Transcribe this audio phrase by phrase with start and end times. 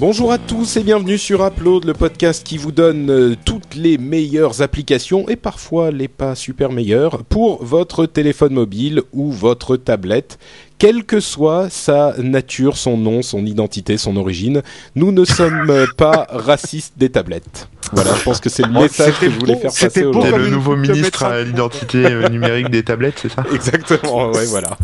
[0.00, 3.98] Bonjour à tous et bienvenue sur Upload, le podcast qui vous donne euh, toutes les
[3.98, 10.38] meilleures applications et parfois les pas super meilleures pour votre téléphone mobile ou votre tablette.
[10.80, 14.62] Quelle que soit sa nature, son nom, son identité, son origine,
[14.96, 17.68] nous ne sommes pas racistes des tablettes.
[17.92, 20.32] Voilà, je pense que c'est le message que je voulais faire passer aujourd'hui.
[20.44, 23.44] Le nouveau ministre à l'identité euh, numérique des tablettes, c'est ça?
[23.52, 24.78] Exactement, ouais, voilà.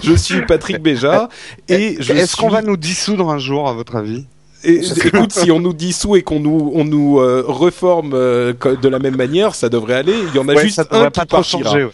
[0.00, 1.28] je suis Patrick Béja
[1.68, 2.36] et je Est-ce suis...
[2.36, 4.26] qu'on va nous dissoudre un jour, à votre avis?
[4.62, 8.88] Et, écoute, si on nous dissout et qu'on nous, on nous euh, reforme euh, de
[8.88, 10.14] la même manière, ça devrait aller.
[10.28, 11.42] Il y en a Ouais, juste ça un qui partira.
[11.42, 11.84] changer.
[11.84, 11.90] ouais.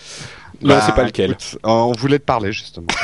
[0.63, 1.33] Non, Bah, c'est pas lequel.
[1.33, 2.87] écoute, on voulait te parler justement.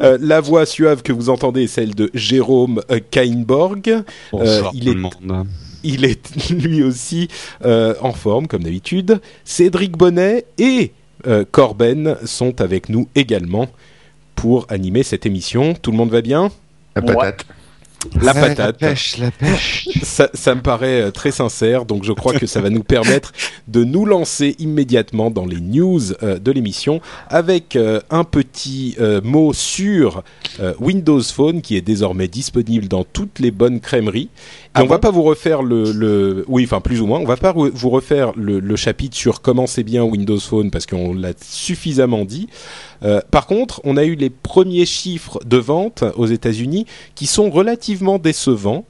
[0.00, 4.02] Euh, la voix suave que vous entendez est celle de Jérôme euh, Kainborg.
[4.34, 5.46] Euh, il est- monde.
[5.84, 7.28] Il est lui aussi
[7.64, 9.20] euh, en forme, comme d'habitude.
[9.44, 10.92] Cédric Bonnet et
[11.26, 13.68] euh, Corben sont avec nous également
[14.34, 15.74] pour animer cette émission.
[15.74, 16.50] Tout le monde va bien?
[16.96, 17.46] La patate.
[18.20, 18.58] La patate.
[18.58, 19.88] La pêche, la pêche.
[20.02, 23.32] Ça, ça me paraît euh, très sincère, donc je crois que ça va nous permettre
[23.68, 29.52] de nous lancer immédiatement dans les news euh, de l'émission avec euh, un petit mot
[29.52, 30.22] sur
[30.80, 34.28] Windows Phone qui est désormais disponible dans toutes les bonnes crèmeries.
[34.32, 37.24] Et Ah on va pas vous refaire le, le, oui, enfin plus ou moins, on
[37.24, 41.14] va pas vous refaire le, le chapitre sur comment c'est bien Windows Phone parce qu'on
[41.14, 42.48] l'a suffisamment dit.
[43.04, 47.50] Euh, par contre, on a eu les premiers chiffres de vente aux États-Unis qui sont
[47.50, 48.84] relativement décevants.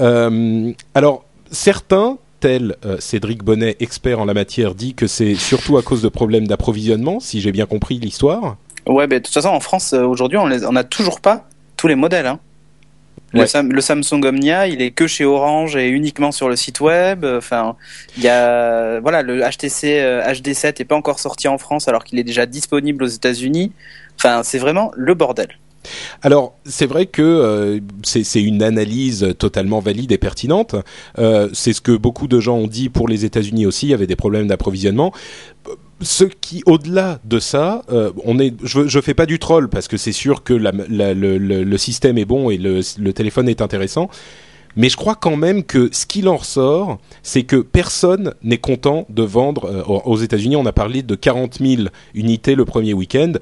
[0.00, 5.76] Euh, alors, certains, tels euh, Cédric Bonnet, expert en la matière, dit que c'est surtout
[5.76, 8.56] à cause de problèmes d'approvisionnement, si j'ai bien compris l'histoire.
[8.86, 12.26] Ouais, ben de toute façon, en France, aujourd'hui, on n'a toujours pas tous les modèles.
[12.26, 12.40] Hein.
[13.34, 13.46] Le, Ouais.
[13.46, 17.24] Sam- le Samsung Omnia, il est que chez Orange et uniquement sur le site web.
[17.24, 17.76] Euh, Enfin,
[18.16, 22.04] il y a voilà, le HTC euh, HD7 est pas encore sorti en France alors
[22.04, 23.72] qu'il est déjà disponible aux États-Unis.
[24.18, 25.48] Enfin, c'est vraiment le bordel.
[26.22, 30.76] Alors, c'est vrai que euh, c'est c'est une analyse totalement valide et pertinente.
[31.18, 33.88] Euh, c'est ce que beaucoup de gens ont dit pour les États-Unis aussi.
[33.88, 35.12] Il y avait des problèmes d'approvisionnement.
[36.04, 39.88] Ce qui, au-delà de ça, euh, on est, je, je fais pas du troll parce
[39.88, 44.10] que c'est sûr que le, système est bon et le, le téléphone est intéressant.
[44.76, 49.06] Mais je crois quand même que ce qu'il en ressort, c'est que personne n'est content
[49.08, 49.66] de vendre.
[49.66, 51.82] euh, aux États-Unis, on a parlé de 40 000
[52.14, 53.32] unités le premier week-end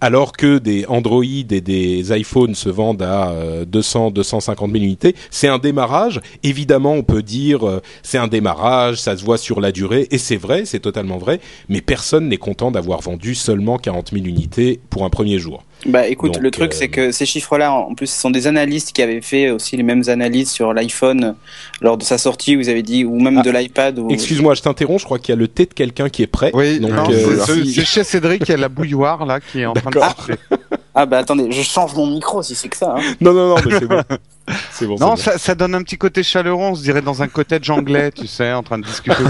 [0.00, 5.14] alors que des Android et des iPhones se vendent à euh, 200, 250 000 unités,
[5.30, 6.20] c'est un démarrage.
[6.42, 10.18] Évidemment, on peut dire euh, c'est un démarrage, ça se voit sur la durée, et
[10.18, 11.40] c'est vrai, c'est totalement vrai.
[11.68, 15.64] Mais personne n'est content d'avoir vendu seulement 40 000 unités pour un premier jour.
[15.86, 18.46] Bah écoute, Donc, le truc euh, c'est que ces chiffres-là, en plus, ce sont des
[18.48, 21.36] analystes qui avaient fait aussi les mêmes analyses sur l'iPhone
[21.80, 23.98] lors de sa sortie, où ils avaient dit, ou même Ah, de l'iPad.
[23.98, 24.10] Ou...
[24.10, 25.00] Excuse-moi, je t'interromps.
[25.00, 26.50] Je crois qu'il y a le thé de quelqu'un qui est prêt.
[26.52, 29.66] Oui, euh, c'est- si- c'est chez Cédric, il y a la bouilloire là qui est
[29.66, 30.14] en train de D'accord.
[30.16, 30.36] partir.
[31.00, 32.96] Ah bah attendez, je change mon micro si c'est que ça.
[32.98, 33.02] Hein.
[33.20, 33.78] non, non, non, mais
[34.72, 34.96] c'est bon.
[34.98, 35.16] Non, bon.
[35.16, 38.52] ça donne un petit côté chaleureux, on se dirait dans un cottage anglais, tu sais,
[38.52, 39.22] en train de discuter.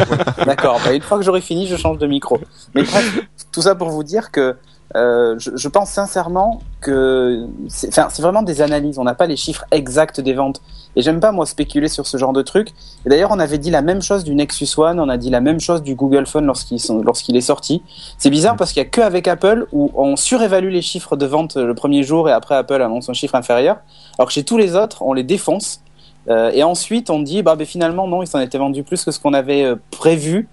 [0.47, 2.41] D'accord, bah, une fois que j'aurai fini, je change de micro.
[2.75, 3.19] Mais bref,
[3.53, 4.57] tout ça pour vous dire que
[4.97, 8.99] euh, je, je pense sincèrement que c'est enfin, c'est vraiment des analyses.
[8.99, 10.63] On n'a pas les chiffres exacts des ventes.
[10.97, 12.71] Et j'aime pas, moi, spéculer sur ce genre de truc.
[13.05, 15.41] Et d'ailleurs, on avait dit la même chose du Nexus One, on a dit la
[15.41, 17.83] même chose du Google Phone lorsqu'il est sorti.
[18.17, 21.27] C'est bizarre parce qu'il y a que avec Apple où on surévalue les chiffres de
[21.27, 23.77] vente le premier jour et après Apple annonce un chiffre inférieur.
[24.19, 25.81] Alors que chez tous les autres, on les défonce.
[26.29, 29.11] Euh, et ensuite, on dit, bah, ben, finalement, non, il s'en était vendu plus que
[29.11, 30.49] ce qu'on avait euh, prévu.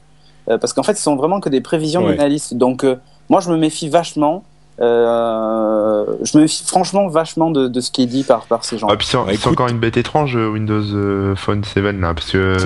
[0.48, 2.16] Euh, parce qu'en fait, ce sont vraiment que des prévisions Ouais.
[2.16, 2.54] d'analystes.
[2.54, 2.98] Donc, euh,
[3.30, 4.44] moi, je me méfie vachement.
[4.82, 8.78] Euh, je me méfie franchement vachement de, de ce qui est dit par, par ces
[8.78, 8.88] gens.
[8.90, 12.32] Ah, puis c'est écoute- encore une bête étrange euh, Windows euh, Phone 7 là parce
[12.32, 12.58] que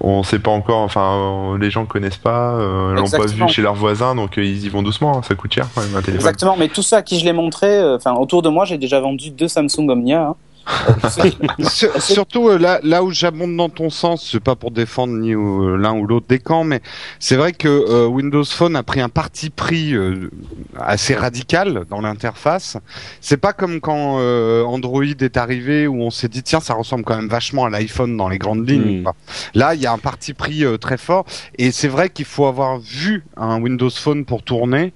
[0.00, 3.74] on sait pas encore enfin les gens connaissent pas euh, l'ont pas vu chez leurs
[3.74, 6.14] voisins donc euh, ils y vont doucement hein, ça coûte cher quand même un téléphone.
[6.14, 9.00] Exactement, mais tout ça à qui je l'ai montré, enfin autour de moi, j'ai déjà
[9.00, 10.22] vendu deux Samsung Omnia.
[10.28, 10.34] hein.
[11.68, 15.34] Sur- surtout euh, là, là où j'abonde dans ton sens, c'est pas pour défendre ni
[15.34, 16.80] euh, l'un ou l'autre des camps, mais
[17.18, 20.30] c'est vrai que euh, Windows Phone a pris un parti pris euh,
[20.78, 22.76] assez radical dans l'interface.
[23.20, 27.04] C'est pas comme quand euh, Android est arrivé où on s'est dit tiens ça ressemble
[27.04, 29.00] quand même vachement à l'iPhone dans les grandes lignes.
[29.00, 29.02] Mm.
[29.02, 29.14] quoi.
[29.54, 31.24] Là il y a un parti pris très fort
[31.58, 34.92] et c'est vrai qu'il faut avoir vu un Windows Phone pour tourner,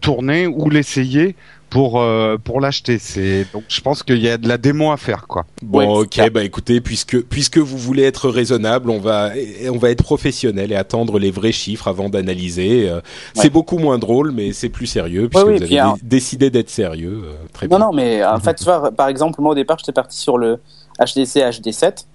[0.00, 1.36] tourner ou l'essayer
[1.70, 2.98] pour euh, pour l'acheter.
[2.98, 5.46] C'est donc je pense qu'il y a de la démo à faire quoi.
[5.62, 9.30] Bon, Ouais, ok, bah écoutez, puisque puisque vous voulez être raisonnable, on va
[9.72, 12.88] on va être professionnel et attendre les vrais chiffres avant d'analyser.
[12.90, 13.00] Euh,
[13.34, 16.70] C'est beaucoup moins drôle, mais c'est plus sérieux puisque oui, vous avez dé- décidé d'être
[16.70, 17.22] sérieux.
[17.24, 17.86] euh, très Non, bien.
[17.86, 20.58] non, mais en fait, tu vois, par exemple, moi au départ, j'étais parti sur le
[20.98, 22.06] HTC HD7.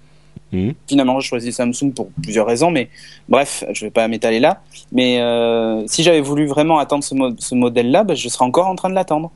[0.52, 0.74] Mhm.
[0.86, 2.88] Finalement, j'ai choisi Samsung pour plusieurs raisons, mais
[3.28, 4.62] bref, je vais pas m'étaler là.
[4.92, 8.66] Mais euh, si j'avais voulu vraiment attendre ce, mo- ce modèle-là, bah, je serais encore
[8.68, 9.32] en train de l'attendre.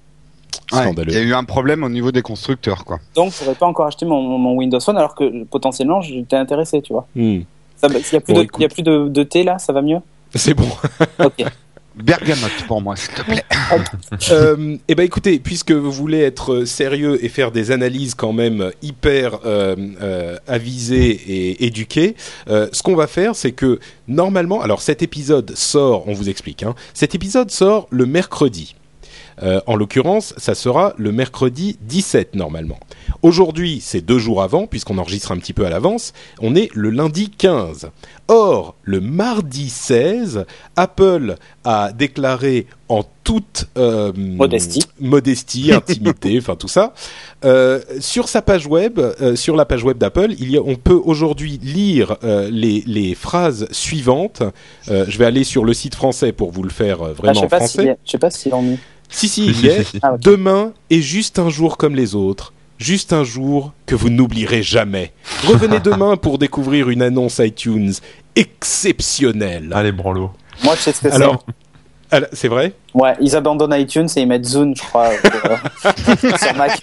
[0.70, 1.12] Scandaleux.
[1.12, 2.99] Il y a eu un problème au niveau des constructeurs quoi.
[3.14, 6.81] Donc, je n'aurais pas encore acheté mon, mon Windows Phone, alors que potentiellement, j'étais intéressé,
[6.82, 7.06] tu vois.
[7.14, 7.40] Hmm.
[7.76, 8.61] Ça, bah, S'il y a plus, Bon, de, écoute.
[8.61, 9.99] il y a plus de, de thé là, ça va mieux
[10.34, 10.69] C'est bon.
[11.19, 11.44] Ok.
[11.96, 13.44] Bergamote pour moi s'il te plaît.
[14.31, 18.70] euh, eh ben écoutez, puisque vous voulez être sérieux et faire des analyses quand même
[18.81, 22.14] hyper euh, euh, avisées et éduquées,
[22.49, 26.62] euh, ce qu'on va faire, c'est que normalement, alors cet épisode sort, on vous explique,
[26.62, 28.76] hein, cet épisode sort le mercredi.
[29.42, 32.78] Euh, en l'occurrence, ça sera le mercredi 17 normalement.
[33.22, 36.12] Aujourd'hui, c'est deux jours avant, puisqu'on enregistre un petit peu à l'avance.
[36.40, 37.90] On est le lundi 15.
[38.28, 40.44] Or, le mardi 16,
[40.76, 44.82] Apple a déclaré en toute euh, Modestie.
[45.00, 46.92] modestie, intimité, enfin tout ça,
[47.44, 50.76] euh, sur sa page web, euh, sur la page web d'Apple, il y a, on
[50.76, 54.42] peut aujourd'hui lire les, les phrases suivantes.
[54.87, 57.40] Je vais aller sur le site français pour vous le faire euh, Ah, je vraiment
[57.40, 57.82] sais en pas français.
[57.82, 58.78] si, je sais pas s'ils l'ont mis.
[59.11, 59.87] Si, si, il est.
[60.03, 60.17] Ah.
[60.19, 62.53] Demain est juste un jour comme les autres.
[62.79, 65.12] Juste un jour que vous n'oublierez jamais.
[65.47, 67.93] Revenez demain pour découvrir une annonce iTunes
[68.37, 69.71] exceptionnelle.
[69.75, 70.31] Allez, branlo.
[70.65, 71.15] Moi, je sais ce que c'est.
[71.15, 71.45] Alors,
[72.11, 72.73] alors, c'est vrai?
[72.95, 75.57] Ouais, ils abandonnent iTunes et ils mettent Zune, je crois, euh,
[76.39, 76.81] sur Mac.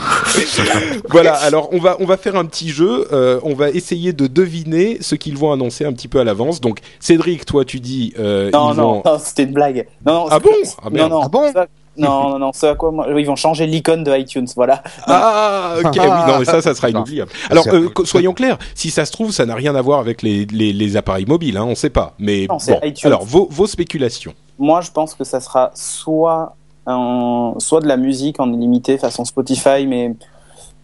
[1.08, 3.06] Voilà, alors on va, on va faire un petit jeu.
[3.12, 6.60] euh, on va essayer de deviner ce qu'ils vont annoncer un petit peu à l'avance.
[6.60, 8.12] Donc, Cédric, toi, tu dis.
[8.18, 9.02] euh, Non, ils non, vont...
[9.04, 9.86] non, c'était une blague.
[10.06, 10.50] Non, non, Ah bon?
[10.82, 11.52] Ah, Non, non, Ah bon?
[11.52, 11.66] ça-
[11.96, 14.82] non, non, non, ce à quoi moi, ils vont changer l'icône de iTunes, voilà.
[15.06, 17.30] Ah, ok, oui, non, mais ça, ça sera inoubliable.
[17.50, 20.46] Alors, euh, soyons clairs, si ça se trouve, ça n'a rien à voir avec les,
[20.46, 22.14] les, les appareils mobiles, hein, on sait pas.
[22.18, 23.06] Mais Non, c'est bon, iTunes.
[23.08, 24.32] alors, vos, vos spéculations.
[24.58, 26.54] Moi, je pense que ça sera soit
[26.86, 30.14] soit de la musique en illimité façon Spotify, mais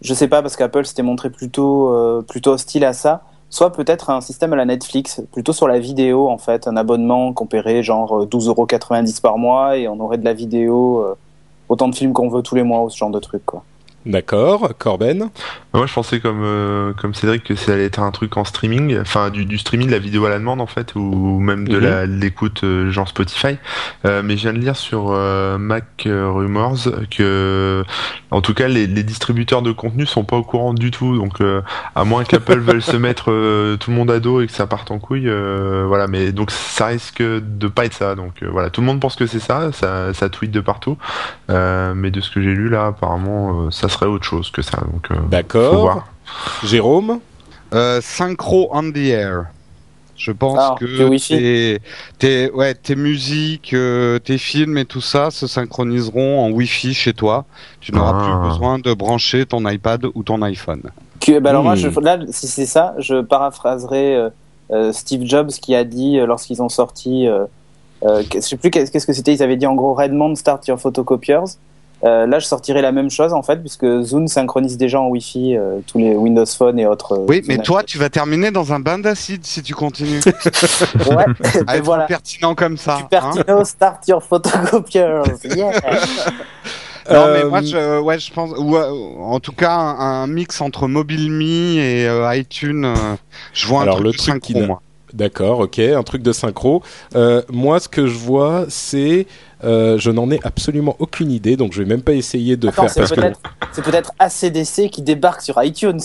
[0.01, 3.23] je sais pas parce qu'Apple s'était montré plutôt euh, plutôt hostile à ça.
[3.49, 7.31] Soit peut-être un système à la Netflix, plutôt sur la vidéo en fait, un abonnement
[7.33, 11.15] qu'on paierait genre euh, 12,90€ par mois et on aurait de la vidéo, euh,
[11.69, 13.63] autant de films qu'on veut tous les mois ou ce genre de truc quoi.
[14.07, 15.29] D'accord, Corben
[15.73, 18.97] Moi, je pensais comme euh, comme Cédric que ça allait être un truc en streaming,
[19.01, 21.77] enfin du, du streaming de la vidéo à la demande en fait, ou même de
[21.77, 22.19] Mhm.
[22.19, 23.57] l'écoute euh, genre Spotify.
[24.05, 25.09] Euh, mais je viens de lire sur
[25.59, 27.83] Mac Rumors que,
[28.31, 31.17] en tout cas, les, les distributeurs de contenu sont pas au courant du tout.
[31.17, 31.39] Donc,
[31.93, 33.25] à moins qu'Apple veuille se mettre
[33.75, 35.29] tout le monde à dos et que ça parte en couille,
[35.85, 36.07] voilà.
[36.07, 38.15] Mais donc ça risque de pas être ça.
[38.15, 40.97] Donc voilà, tout le monde pense que c'est ça, ça, ça tweet de partout.
[41.49, 44.77] Mais de ce que j'ai lu là, apparemment, ça serait autre chose que ça.
[44.91, 45.81] Donc, euh, faut D'accord.
[45.81, 46.07] voir.
[46.63, 47.19] Jérôme
[47.73, 49.47] Euh, synchro on the air.
[50.15, 51.79] Je pense Ah, que tes,
[52.17, 57.13] tes, ouais, tes musiques, euh, tes films et tout ça se synchroniseront en Wi-Fi chez
[57.13, 57.43] toi.
[57.81, 58.23] Tu n'auras Ah.
[58.23, 60.81] plus besoin de brancher ton iPad ou ton iPhone.
[61.19, 61.91] Que, bah alors moi, Hmm.
[61.93, 64.29] je, là, si c'est ça, je paraphraserai euh,
[64.71, 67.45] euh, Steve Jobs qui a dit euh, lorsqu'ils ont sorti, euh,
[68.03, 70.65] euh, je sais plus qu'est-ce qu'est-ce que c'était, ils avaient dit en gros Redmond start
[70.67, 71.43] your photocopiers.
[72.03, 75.57] Euh, là, je sortirai la même chose en fait, puisque Zoom synchronise déjà en Wi-Fi
[75.57, 77.13] euh, tous les Windows Phone et autres.
[77.13, 80.19] euh, Oui, mais toi, tu vas terminer dans un bain d'acide si tu continues.
[81.07, 81.25] Ouais,
[81.67, 82.05] à être voilà.
[82.05, 82.97] pertinent comme ça.
[82.97, 83.01] hein.
[83.01, 85.21] Cupertino, start your photocopiers.
[85.55, 85.71] Yeah.
[87.09, 90.59] Non, Euh, mais moi, je, ouais, je pense, ou, en tout cas, un, un mix
[90.59, 92.83] entre MobileMe et euh, iTunes.
[92.83, 93.15] euh,
[93.53, 94.81] je vois un Alors, truc le truc qui moi.
[95.13, 96.83] D'accord, ok, un truc de synchro.
[97.15, 99.25] Euh, moi, ce que je vois, c'est,
[99.63, 102.83] euh, je n'en ai absolument aucune idée, donc je vais même pas essayer de Attends,
[102.83, 103.39] faire c'est parce que peut-être
[103.71, 105.99] c'est peut-être ACDC qui débarque sur iTunes.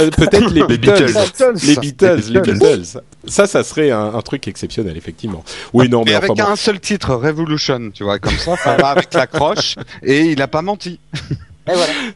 [0.00, 1.54] euh, peut-être les Les Beatles, Beatles.
[1.66, 2.58] les Beatles, les Les Beatles.
[2.58, 3.00] Beatles.
[3.26, 5.44] Ça, ça serait un, un truc exceptionnel, effectivement.
[5.74, 6.50] Oui, non, mais, Mais enfin avec bon.
[6.52, 10.40] un seul titre, Revolution, tu vois, comme ça, ça va avec la croche, et il
[10.40, 10.98] a pas menti.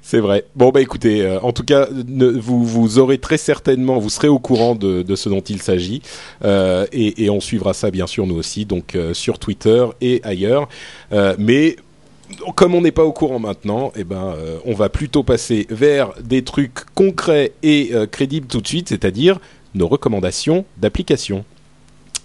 [0.03, 0.45] C'est vrai.
[0.55, 4.75] Bon bah écoutez, euh, en tout cas, vous aurez très certainement, vous serez au courant
[4.75, 6.03] de, ce dont il s'agit,
[6.45, 10.69] euh, et, on suivra ça bien sûr nous aussi, donc euh, sur Twitter et ailleurs.
[11.39, 11.77] Mais
[12.55, 16.43] comme on n'est pas au courant maintenant, eh ben, on va plutôt passer vers des
[16.43, 19.39] trucs concrets et crédibles tout de suite, c'est-à-dire
[19.75, 21.45] nos recommandations d'applications.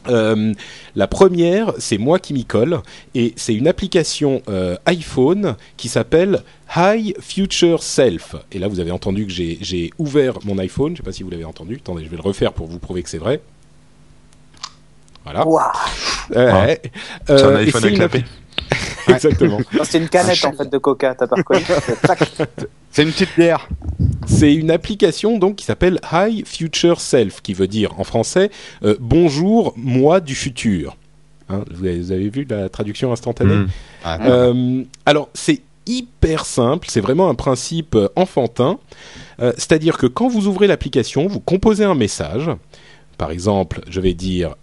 [0.09, 0.53] Euh,
[0.95, 2.81] la première, c'est moi qui m'y colle,
[3.13, 6.43] et c'est une application euh, iPhone qui s'appelle
[6.75, 8.35] High Future Self.
[8.51, 10.89] Et là, vous avez entendu que j'ai ouvert mon iPhone.
[10.89, 11.75] Je ne sais pas si vous l'avez entendu.
[11.75, 13.41] Attendez, je vais le refaire pour vous prouver que c'est vrai.
[15.23, 15.45] Voilà.
[15.45, 15.71] Waouh
[16.29, 16.81] Ouais.
[17.27, 18.23] C'est Euh, un et iPhone c'est à une
[19.07, 19.59] Exactement.
[19.83, 21.63] C'est une canette en fait de coca, t'as pas reconnu.
[22.95, 23.67] C'est une petite bière.
[24.25, 28.49] C'est une application donc qui s'appelle High Future Self, qui veut dire en français
[28.85, 30.95] euh, Bonjour moi du futur.
[31.49, 33.67] Hein, vous, avez, vous avez vu la traduction instantanée Mm.
[34.05, 38.79] Euh, alors, c'est hyper simple, c'est vraiment un principe euh, enfantin.
[39.41, 42.49] Euh, C'est-à-dire que quand vous ouvrez l'application, vous composez un message.
[43.17, 44.55] Par exemple, je vais dire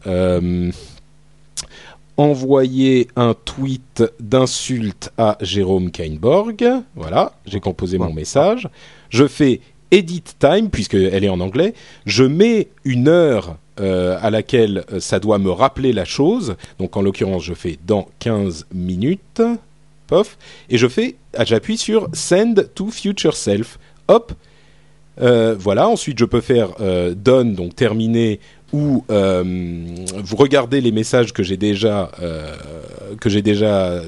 [2.23, 6.64] envoyer un tweet d'insulte à Jérôme Kainborg.
[6.95, 8.69] Voilà, j'ai composé mon message.
[9.11, 9.61] Je fais
[9.91, 11.75] edit time puisqu'elle est en anglais.
[12.07, 16.55] Je mets une heure euh, à laquelle euh, ça doit me rappeler la chose.
[16.79, 19.43] Donc en l'occurrence, je fais dans 15 minutes.
[20.07, 20.38] Pof.
[20.71, 23.81] Et je fais, ah, j'appuie sur send to future self.
[24.07, 24.33] Hop.
[25.21, 25.88] Euh, voilà.
[25.88, 26.69] Ensuite, je peux faire
[27.17, 28.38] done, donc terminer,
[28.73, 29.43] ou euh,
[30.25, 32.55] vous regardez les messages que j'ai déjà euh,
[33.21, 34.02] que j'ai déjà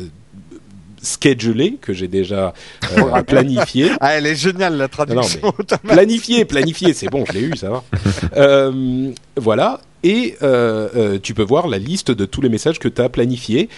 [1.03, 2.55] schedulés, que j'ai déjà
[2.97, 3.91] euh, planifiés.
[4.01, 5.53] Ah, elle est géniale la traduction.
[5.83, 7.85] planifié, planifié, c'est bon, je l'ai eu, ça va.
[8.37, 13.01] Euh, voilà, et euh, tu peux voir la liste de tous les messages que tu
[13.01, 13.69] as planifiés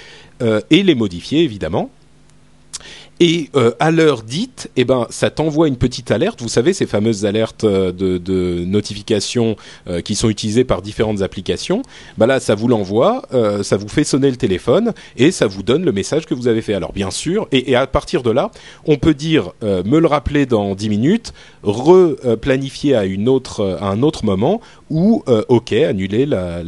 [0.71, 1.91] et les modifier, évidemment.
[3.19, 6.43] Et euh, à l'heure dite, eh ben, ça t'envoie une petite alerte.
[6.43, 9.57] Vous savez, ces fameuses alertes euh, de, notification
[9.89, 11.81] euh, qui sont utilisées par différentes applications.
[12.19, 13.23] Bah là, ça vous l'envoie,
[13.63, 16.63] ça vous fait sonner le téléphone et ça vous donne le message que vous avez
[16.63, 16.75] fait.
[16.75, 18.51] Alors bien sûr, et, à partir de là,
[18.87, 21.33] on peut dire me le rappeler dans 10 minutes,
[21.63, 26.63] replanifier à une autre à un autre moment ou OK, annuler la,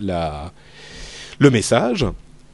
[0.00, 0.52] la
[1.38, 2.06] le message.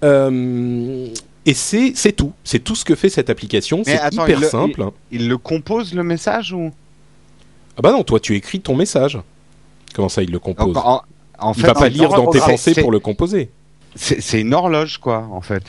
[0.04, 1.08] Euh,
[1.46, 3.82] et c'est c'est tout, c'est tout ce que fait cette application.
[3.84, 4.84] C'est hyper il le- simple.
[5.10, 6.70] Il le compose le message ou?
[7.76, 9.18] Ah bah non, toi tu écris ton message.
[9.94, 10.76] Comment ça, il le compose?
[10.76, 11.02] en,
[11.38, 13.50] en Il fait, va pas en- lire en- dans tes pensées pour le composer.
[13.96, 15.62] C'est une horloge quoi, en fait.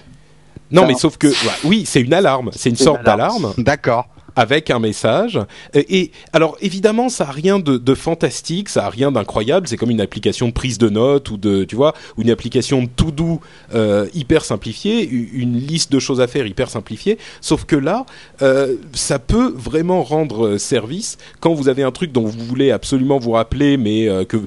[0.72, 1.28] Non, mais sauf que
[1.64, 4.08] oui, c'est une alarme, C'est une sorte d'alarme D'accord.
[4.36, 5.40] Avec un message.
[5.74, 9.68] Et, alors évidemment, ça a rien de, fantastique, ça a rien d'incroyable.
[9.68, 12.88] C'est comme une application de prise de notes ou de, tu vois, une application de
[12.88, 13.40] to do
[13.74, 17.18] euh, hyper simplifiée, une liste de choses à faire hyper simplifiée.
[17.42, 18.06] Sauf que là,
[18.42, 22.72] euh, ça peut vraiment rendre euh, service quand vous avez un truc dont vous voulez
[22.72, 24.38] absolument vous rappeler, mais que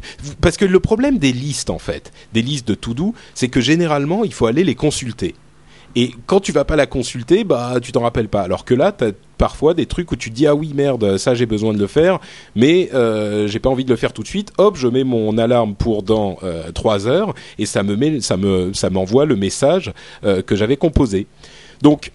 [0.41, 3.61] parce que le problème des listes en fait, des listes de to do, c'est que
[3.61, 5.35] généralement il faut aller les consulter.
[5.99, 8.43] Et quand tu vas pas la consulter, bah tu t'en rappelles pas.
[8.43, 11.35] Alors que là, t'as parfois des trucs où tu te dis ah oui merde, ça
[11.35, 12.21] j'ai besoin de le faire,
[12.55, 14.53] mais euh, j'ai pas envie de le faire tout de suite.
[14.59, 18.37] Hop, je mets mon alarme pour dans euh, trois heures et ça me met, ça
[18.37, 21.27] me, ça m'envoie le message euh, que j'avais composé.
[21.83, 22.13] Donc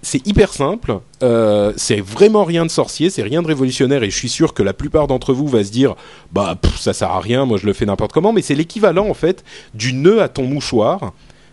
[0.00, 4.16] c'est hyper simple, euh, c'est vraiment rien de sorcier, c'est rien de révolutionnaire et je
[4.16, 5.96] suis sûr que la plupart d'entre vous va se dire
[6.30, 9.08] bah pff, ça sert à rien, moi je le fais n'importe comment, mais c'est l'équivalent
[9.08, 9.42] en fait
[9.74, 11.12] du nœud à ton mouchoir,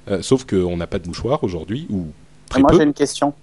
[0.10, 2.08] euh, sauf qu'on n'a pas de mouchoir aujourd'hui ou
[2.50, 3.34] très Moi j'ai une question.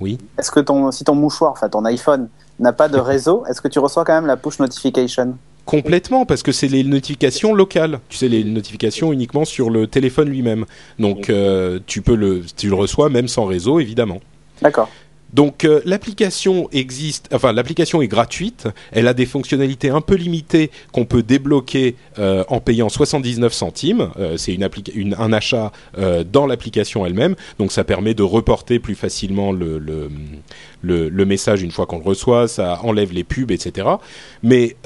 [0.00, 0.18] Oui.
[0.38, 2.28] Est-ce que ton, si ton mouchoir, enfin ton iPhone,
[2.58, 5.36] n'a pas de réseau, est-ce que tu reçois quand même la push notification?
[5.64, 7.98] Complètement, parce que c'est les notifications locales.
[8.08, 10.64] Tu sais, les notifications uniquement sur le téléphone lui-même.
[11.00, 14.20] Donc, euh, tu peux le, tu le reçois même sans réseau, évidemment.
[14.62, 14.88] D'accord.
[15.32, 20.70] Donc euh, l'application existe, enfin l'application est gratuite, elle a des fonctionnalités un peu limitées
[20.92, 25.72] qu'on peut débloquer euh, en payant 79 centimes, Euh, c'est une, un achat
[26.30, 29.78] dans l'application elle-même, donc ça permet de reporter plus facilement le,
[30.82, 33.88] le, message une fois qu'on le reçoit, ça enlève les pubs, etc.
[34.42, 34.76] Mais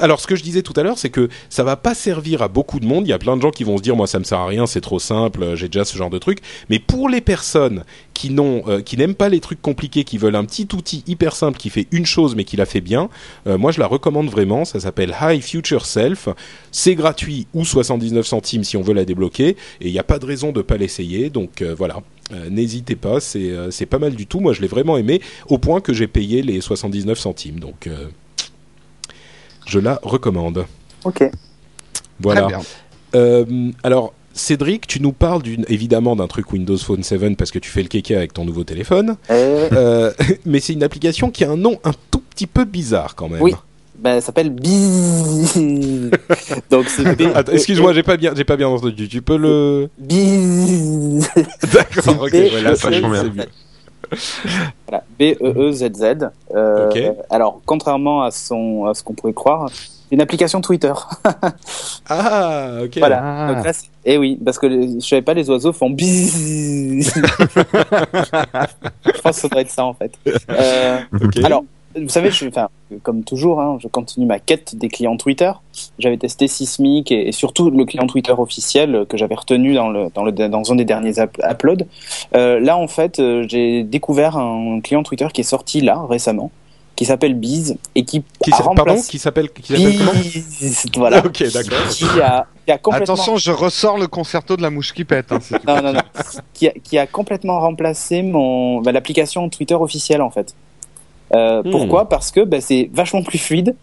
[0.00, 2.48] alors, ce que je disais tout à l'heure, c'est que ça va pas servir à
[2.48, 3.06] beaucoup de monde.
[3.06, 4.46] Il y a plein de gens qui vont se dire, moi, ça me sert à
[4.46, 6.38] rien, c'est trop simple, euh, j'ai déjà ce genre de truc.
[6.70, 7.84] Mais pour les personnes
[8.24, 11.70] euh, qui n'aiment pas les trucs compliqués, qui veulent un petit outil hyper simple qui
[11.70, 13.08] fait une chose mais qui la fait bien,
[13.46, 14.64] euh, moi, je la recommande vraiment.
[14.64, 16.28] Ça s'appelle High Future Self.
[16.72, 19.56] C'est gratuit ou 79 centimes si on veut la débloquer.
[19.80, 21.30] Et il n'y a pas de raison de pas l'essayer.
[21.30, 22.02] Donc voilà.
[22.50, 24.40] N'hésitez pas, c'est c'est pas mal du tout.
[24.40, 27.60] Moi, je l'ai vraiment aimé au point que j'ai payé les 79 centimes.
[27.60, 27.88] Donc,
[29.66, 30.64] je la recommande.
[31.04, 31.30] Ok.
[32.20, 32.42] Voilà.
[32.42, 32.60] Très bien.
[33.14, 37.70] Euh, alors, Cédric, tu nous parles évidemment d'un truc Windows Phone 7 parce que tu
[37.70, 39.16] fais le kéké avec ton nouveau téléphone.
[39.30, 40.12] Et Euh,
[40.44, 43.42] mais c'est une application qui a un nom un tout petit peu bizarre quand même.
[43.42, 43.54] Oui.
[43.98, 45.54] Ben, ça s'appelle Biz.
[46.70, 47.22] Donc c'est B.
[47.50, 49.08] Excuse-moi, j'ai pas bien, j'ai pas bien entendu.
[49.08, 49.88] Tu peux le.
[49.98, 51.26] Biz.
[51.72, 53.46] D'accord, ok, voilà, c'est vachement bien.
[54.14, 54.66] C'est mieux.
[54.88, 56.30] Voilà, B-E-E-Z-Z.
[56.54, 57.02] Euh, Ok.
[57.30, 59.68] Alors, contrairement à, son, à ce qu'on pourrait croire,
[60.10, 60.92] une application Twitter.
[62.08, 62.98] Ah, ok.
[62.98, 63.20] Voilà.
[63.24, 63.52] Ah.
[63.54, 67.12] Donc là, c'est- eh oui, parce que les- je savais pas, les oiseaux font bzzz.
[69.04, 70.12] je pense que ça doit être ça en fait.
[70.50, 70.98] Euh,
[71.42, 71.64] alors,
[72.00, 72.68] vous savez, je, enfin,
[73.02, 75.50] comme toujours, hein, je continue ma quête des clients Twitter.
[75.98, 80.08] J'avais testé Sismic et, et surtout le client Twitter officiel que j'avais retenu dans, le,
[80.14, 81.84] dans, le, dans un des derniers up- uploads.
[82.34, 86.50] Euh, là, en fait, euh, j'ai découvert un client Twitter qui est sorti là récemment,
[86.96, 90.86] qui s'appelle Biz et qui, Qui a pardon, qui s'appelle, qui s'appelle comment Biz.
[90.96, 91.18] Voilà.
[91.26, 91.88] Ok, d'accord.
[91.90, 95.30] Qui a, qui a complètement Attention, je ressors le concerto de la mouche qui pète.
[95.32, 96.00] hein, si non, non, non.
[96.54, 100.54] qui, a, qui a complètement remplacé mon bah, l'application Twitter officielle en fait.
[101.34, 101.70] Euh, Hmm.
[101.70, 102.08] Pourquoi?
[102.08, 103.74] Parce que bah, c'est vachement plus fluide.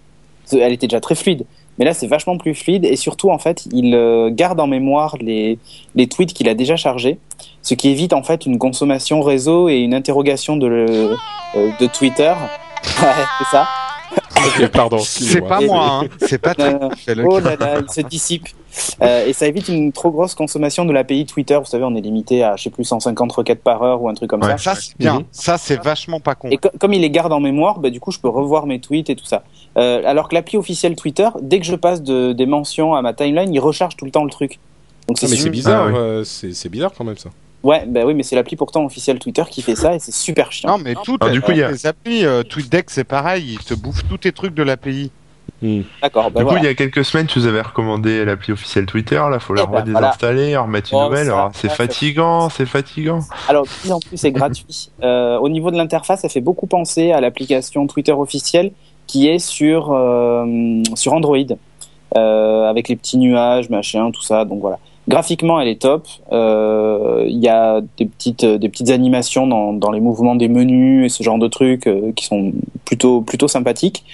[0.51, 1.45] Elle était déjà très fluide,
[1.77, 5.15] mais là c'est vachement plus fluide et surtout en fait il euh, garde en mémoire
[5.21, 5.57] les
[5.95, 7.17] les tweets qu'il a déjà chargés,
[7.61, 11.15] ce qui évite en fait une consommation réseau et une interrogation de le,
[11.55, 12.33] euh, de Twitter.
[13.01, 13.09] Ouais,
[13.39, 13.65] c'est ça.
[14.35, 14.97] Ok, pardon.
[14.99, 16.07] C'est pas moi, hein.
[16.19, 16.53] c'est pas
[17.25, 18.47] Oh là là, il se dissipe.
[19.01, 21.55] Euh, et ça évite une trop grosse consommation de l'API Twitter.
[21.57, 24.13] Vous savez, on est limité à, je sais plus, 150 requêtes par heure ou un
[24.15, 24.57] truc comme Ouais.
[24.57, 24.75] ça.
[24.75, 25.23] Ça, c'est bien.
[25.31, 26.49] Ça, c'est vachement pas con.
[26.51, 28.79] Et co- comme il les garde en mémoire, bah, du coup, je peux revoir mes
[28.79, 29.43] tweets et tout ça.
[29.77, 33.13] Euh, alors que l'appli officielle Twitter, dès que je passe de, des mentions à ma
[33.13, 34.59] timeline, il recharge tout le temps le truc.
[35.07, 35.95] Donc Ah, mais c'est bizarre, Ah, oui.
[35.97, 37.29] euh, c'est c'est bizarre quand même ça.
[37.63, 40.51] Ouais, bah oui, mais c'est l'appli pourtant officielle Twitter qui fait ça et c'est super
[40.51, 40.69] chiant.
[40.77, 43.63] Non, mais toutes du coup, il y a- les applis, euh, TweetDeck, c'est pareil, ils
[43.63, 45.11] te bouffent tous tes trucs de l'API.
[46.01, 46.59] D'accord, bah Du coup, voilà.
[46.59, 49.15] il y a quelques semaines, tu nous avais recommandé l'appli officielle Twitter.
[49.15, 51.31] Là, faut la Eh ben, redésinstaller, remettre une Oh, nouvelle.
[51.53, 53.19] c'est fatigant, c'est fatigant.
[53.47, 54.89] Alors, de plus en plus, c'est gratuit.
[55.03, 58.71] Euh, au niveau de l'interface, ça fait beaucoup penser à l'application Twitter officielle
[59.07, 60.45] qui est sur, euh,
[60.95, 61.37] sur Android,
[62.17, 64.43] euh, avec les petits nuages, machin, tout ça.
[64.45, 64.79] Donc voilà.
[65.07, 66.07] Graphiquement, elle est top.
[66.31, 71.05] Euh, Il y a des petites, des petites animations dans, dans les mouvements des menus
[71.05, 72.53] et ce genre de trucs euh, qui sont
[72.85, 74.05] plutôt, plutôt sympathiques.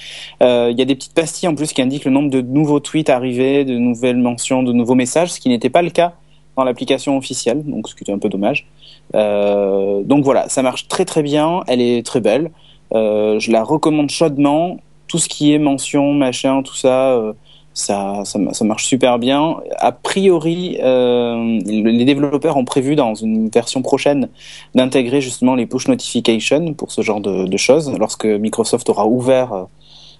[0.42, 2.80] Euh, Il y a des petites pastilles en plus qui indiquent le nombre de nouveaux
[2.80, 6.14] tweets arrivés, de nouvelles mentions, de nouveaux messages, ce qui n'était pas le cas
[6.56, 8.68] dans l'application officielle, donc ce qui était un peu dommage.
[9.16, 12.52] Euh, donc voilà, ça marche très très bien, elle est très belle.
[12.94, 14.78] Euh, je la recommande chaudement.
[15.08, 17.34] Tout ce qui est mention, machin, tout ça, euh,
[17.80, 19.56] ça, ça, ça marche super bien.
[19.78, 24.28] A priori, euh, les développeurs ont prévu dans une version prochaine
[24.76, 29.54] d'intégrer justement les push notifications pour ce genre de, de choses, lorsque Microsoft aura ouvert,
[29.54, 29.64] euh,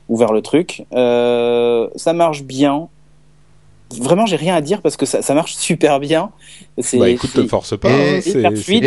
[0.08, 0.86] ouvert le truc.
[0.94, 2.88] Euh, ça marche bien.
[4.00, 6.30] Vraiment, j'ai rien à dire parce que ça, ça marche super bien.
[6.78, 7.90] C'est- Bah écoute, te force pas.
[7.90, 8.86] Hein, c'est fluide,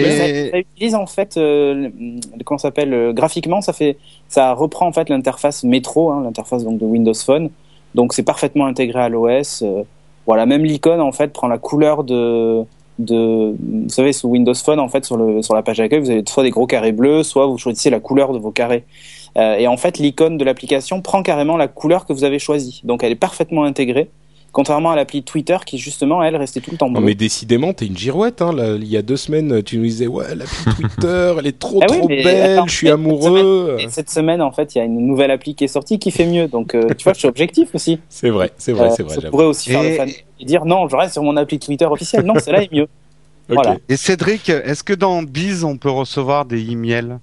[0.50, 1.34] ça, utilise en fait,
[2.44, 6.78] comment ça s'appelle, graphiquement, ça fait, ça reprend en fait l'interface métro, hein, l'interface donc
[6.78, 7.50] de Windows Phone.
[7.94, 9.62] Donc c'est parfaitement intégré à l'OS.
[9.62, 9.82] euh,
[10.26, 12.64] voilà, même l'icône en fait prend la couleur de,
[12.98, 16.10] de, vous savez, sous Windows Phone en fait sur le sur la page d'accueil, vous
[16.10, 18.84] avez soit des gros carrés bleus, soit vous choisissez la couleur de vos carrés.
[19.36, 22.82] Euh, et en fait, l'icône de l'application prend carrément la couleur que vous avez choisie.
[22.84, 24.10] Donc elle est parfaitement intégrée.
[24.52, 27.06] Contrairement à l'appli Twitter qui justement elle restait tout le temps Non bleue.
[27.06, 28.42] mais décidément, t'es une girouette.
[28.42, 31.58] Hein, là, il y a deux semaines, tu nous disais ouais, l'appli Twitter, elle est
[31.58, 33.76] trop Ah oui, trop mais belle, attends, je suis amoureux.
[33.80, 36.10] Et cette semaine, en fait, il y a une nouvelle appli qui est sortie qui
[36.10, 36.48] fait mieux.
[36.48, 37.98] Donc, euh, tu vois, je suis objectif aussi.
[38.10, 39.14] C'est vrai, c'est vrai, Euh, c'est vrai.
[39.14, 39.30] ça j'avoue.
[39.30, 40.10] pourrait aussi faire Et- le fan
[40.40, 42.24] et dire non, je reste sur mon appli Twitter officiel.
[42.26, 42.88] Non, celle-là est mieux.
[43.48, 43.76] Voilà.
[43.88, 47.16] Et Cédric, est-ce que dans Biz, on peut recevoir des emails?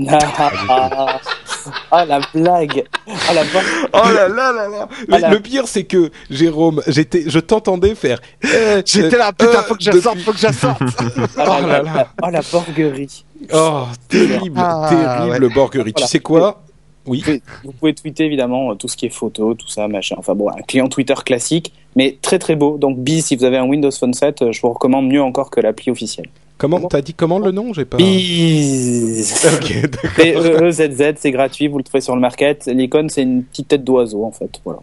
[1.66, 2.84] Ah, ah, la blague.
[3.06, 3.64] Ah, la blague.
[3.92, 4.88] Oh là là là là.
[5.00, 5.30] Mais Voilà.
[5.30, 8.18] Le pire, c'est que Jérôme, j'étais, je t'entendais faire.
[8.44, 10.80] euh, J'étais là, euh, putain, faut que je depuis- sorte, faut que je sorte
[11.38, 11.92] Ah, Oh la, là là.
[11.94, 13.24] la- oh, la borguerie.
[13.52, 15.92] Oh, terrible, Ah, terrible borguerie.
[15.92, 16.63] Tu sais quoi?
[17.06, 17.18] Oui.
[17.18, 20.16] Vous pouvez, vous pouvez tweeter évidemment euh, tout ce qui est photo, tout ça, machin.
[20.18, 22.78] Enfin bon, un client Twitter classique, mais très très beau.
[22.78, 25.50] Donc, Biz, si vous avez un Windows Phone 7, euh, je vous recommande mieux encore
[25.50, 26.28] que l'appli officielle.
[26.56, 27.72] Comment t'as dit comment le nom?
[27.72, 27.96] J'ai pas.
[27.96, 29.46] Biz.
[29.54, 30.10] Ok, d'accord.
[30.16, 32.66] P-E-E-Z-Z, c'est gratuit, vous le trouvez sur le market.
[32.66, 34.60] L'icône, c'est une petite tête d'oiseau, en fait.
[34.64, 34.80] Voilà.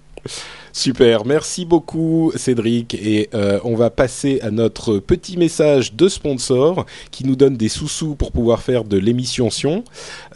[0.74, 6.86] Super, merci beaucoup Cédric et euh, on va passer à notre petit message de sponsor
[7.12, 9.84] qui nous donne des sous-sous pour pouvoir faire de l'émission Sion.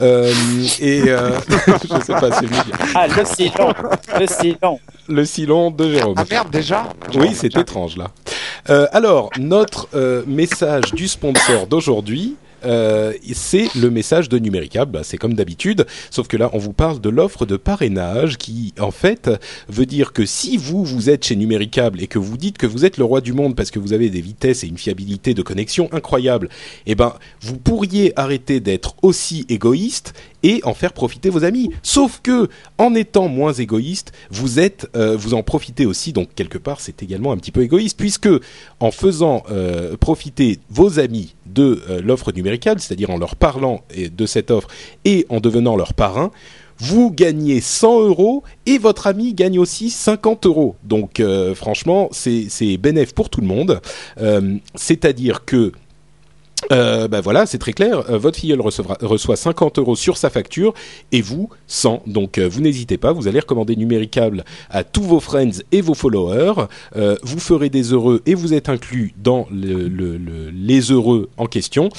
[0.01, 0.33] Euh,
[0.81, 2.57] et euh, je sais pas, c'est lui.
[2.93, 3.73] Ah, le silon
[4.19, 6.15] Le silon le silon de Jérôme.
[6.17, 8.07] Ah merde, déjà Oui, c'est étrange là.
[8.69, 14.91] Euh, alors, notre euh, message du sponsor d'aujourd'hui, euh, c'est le message de Numéricable.
[14.91, 18.73] Bah, c'est comme d'habitude, sauf que là, on vous parle de l'offre de parrainage qui,
[18.79, 19.29] en fait,
[19.69, 22.85] veut dire que si vous, vous êtes chez Numéricable et que vous dites que vous
[22.85, 25.41] êtes le roi du monde parce que vous avez des vitesses et une fiabilité de
[25.41, 26.49] connexion incroyables,
[26.85, 30.13] eh ben, vous pourriez arrêter d'être aussi égoïste
[30.45, 31.71] et en faire profiter vos amis.
[31.81, 36.13] Sauf que, en étant moins égoïste, vous êtes, euh, vous en profitez aussi.
[36.13, 38.29] Donc quelque part, c'est également un petit peu égoïste, puisque
[38.79, 44.25] en faisant euh, profiter vos amis de euh, l'offre numéricable, c'est-à-dire en leur parlant de
[44.25, 44.67] cette offre
[45.05, 46.31] et en devenant leur parrain,
[46.77, 50.75] vous gagnez 100 euros et votre ami gagne aussi 50 euros.
[50.83, 53.79] Donc euh, franchement, c'est c'est bénéf pour tout le monde.
[54.19, 55.71] Euh, C'est-à-dire que
[56.71, 58.09] euh, ben voilà, c'est très clair.
[58.09, 60.73] Euh, votre filleul recevra, reçoit 50 euros sur sa facture
[61.11, 62.03] et vous 100.
[62.07, 65.93] Donc euh, vous n'hésitez pas, vous allez recommander Numéricable à tous vos friends et vos
[65.93, 66.67] followers.
[66.95, 71.29] Euh, vous ferez des heureux et vous êtes inclus dans le- le- le- les heureux
[71.37, 71.89] en question.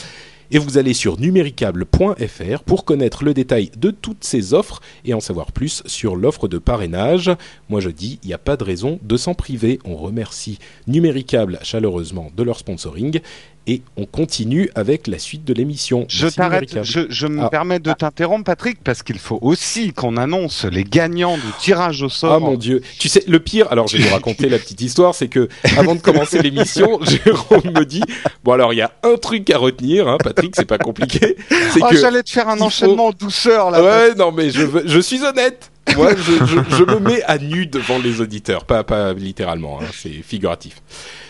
[0.53, 5.19] Et vous allez sur numéricable.fr pour connaître le détail de toutes ces offres et en
[5.19, 7.33] savoir plus sur l'offre de parrainage.
[7.69, 9.81] Moi je dis, il n'y a pas de raison de s'en priver.
[9.85, 13.21] On remercie Numéricable chaleureusement de leur sponsoring
[13.67, 16.07] et on continue avec la suite de l'émission.
[16.09, 17.49] Je t'arrête, je, je me Ah.
[17.49, 22.09] permets de t'interrompre, Patrick, parce qu'il faut aussi qu'on annonce les gagnants du tirage au
[22.09, 22.33] sort.
[22.35, 22.81] Ah mon dieu.
[22.99, 25.95] Tu sais, le pire, alors je vais vous raconter la petite histoire, c'est que avant
[25.95, 28.03] de commencer l'émission, Jérôme me dit,
[28.45, 31.37] bon alors il y a un truc à retenir, hein, Patrick, c'est pas compliqué,
[31.73, 31.97] c'est Oh, que...
[31.97, 33.83] j'allais te faire un faut- enchaînement en douceur là.
[33.83, 35.71] Ouais, non mais je, veux- je suis honnête.
[35.97, 39.87] Moi, je, je, je me mets à nu devant les auditeurs, pas, pas littéralement, hein,
[39.95, 40.83] c'est figuratif.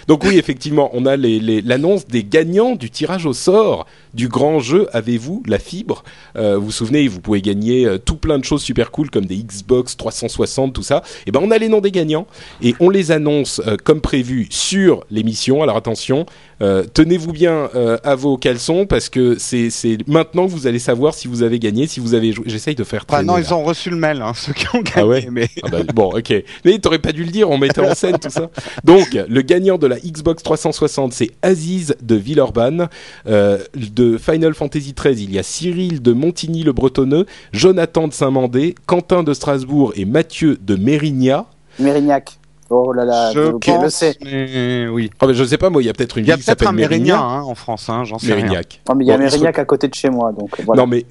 [0.08, 4.28] Donc oui, effectivement, on a les- les- l'annonce des gagnants du tirage au sort du
[4.28, 6.04] grand jeu Avez-vous la fibre?
[6.36, 9.26] Euh, Vous vous souvenez, vous pouvez gagner euh, tout plein de choses super cool comme
[9.26, 11.02] des Xbox 360, tout ça.
[11.26, 12.26] Et ben on a les noms des gagnants
[12.62, 15.62] et on les annonce euh, comme prévu sur l'émission.
[15.62, 16.24] Alors attention,
[16.60, 21.14] tenez-vous bien euh, à vos caleçons parce que c'est c'est maintenant que vous allez savoir
[21.14, 22.44] si vous avez gagné, si vous avez joué.
[22.48, 23.26] J'essaye de faire Ah traîner.
[23.26, 23.40] non, là.
[23.40, 24.92] ils ont reçu le mail, hein, ceux qui ont gagné.
[24.96, 25.48] Ah ouais mais...
[25.62, 26.32] Ah bah, bon, ok.
[26.64, 28.48] Mais t'aurais pas dû le dire, on mettait en scène tout ça.
[28.84, 32.88] Donc, le gagnant de la Xbox 360, c'est Aziz de Villeurbanne.
[33.26, 39.22] Euh, de Final Fantasy XIII, il y a Cyril de Montigny-le-Bretonneux, Jonathan de Saint-Mandé, Quentin
[39.22, 41.44] de Strasbourg et Mathieu de Mérignac.
[41.78, 42.38] Mérignac.
[42.68, 43.40] Oh là là, je
[43.82, 44.16] le sais.
[44.24, 45.10] mais oui.
[45.20, 46.44] Ah bah, je sais pas, moi, il y a peut-être une Il y a ville
[46.44, 48.36] qui peut-être s'appelle un Mérignac hein, en France, hein, j'en sais rien.
[48.44, 48.80] Mérignac.
[48.88, 50.50] Oh, mais il y a Bon, il se- Mérignac à côté de chez moi, donc
[50.64, 50.82] voilà.
[50.82, 51.06] Non, mais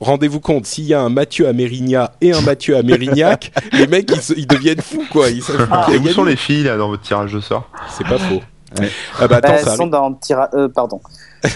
[0.00, 3.86] rendez-vous compte, s'il y a un Mathieu à Mérignac et un Mathieu à Mérignac, les
[3.86, 5.30] mecs, ils, se- ils deviennent fous, quoi.
[5.30, 5.86] Ils Ah.
[5.92, 7.70] Et où sont les filles là dans votre tirage de sort?
[7.96, 8.40] C'est pas faux.
[8.78, 8.90] Ouais.
[9.18, 10.50] Ah bah attends, Bah, ça elles sont dans Tira...
[10.54, 11.00] Euh, pardon.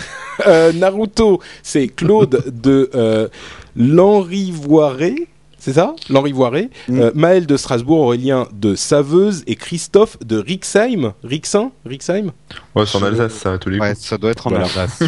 [0.47, 3.29] Euh, Naruto, c'est Claude de euh,
[3.77, 5.29] l'Henrivoiré,
[5.65, 6.71] c'est ça L'Henrivoiré.
[6.89, 7.01] Mm.
[7.01, 11.13] Euh, Maël de Strasbourg, Aurélien de Saveuse et Christophe de Rixheim.
[11.23, 12.33] Rixin Rixheim
[12.75, 14.05] Ouais, c'est en Alsace, ça, à tous les Ouais, coups.
[14.05, 14.65] ça doit être en Voilà.
[14.65, 14.99] Alsace.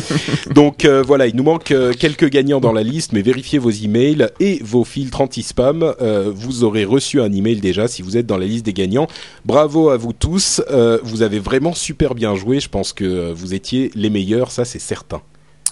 [0.55, 3.71] Donc euh, voilà, il nous manque euh, quelques gagnants dans la liste, mais vérifiez vos
[3.73, 5.83] emails et vos filtres anti-spam.
[6.01, 9.09] Euh, vous aurez reçu un email déjà si vous êtes dans la liste des gagnants.
[9.45, 10.63] Bravo à vous tous.
[10.71, 12.61] Euh, vous avez vraiment super bien joué.
[12.61, 15.21] Je pense que vous étiez les meilleurs, ça c'est certain.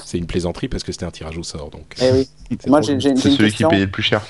[0.05, 1.71] C'est une plaisanterie parce que c'était un tirage au sort.
[1.71, 2.29] Donc, Eh oui.
[2.67, 4.23] Moi, j'ai C'est une celui qui payait le plus cher.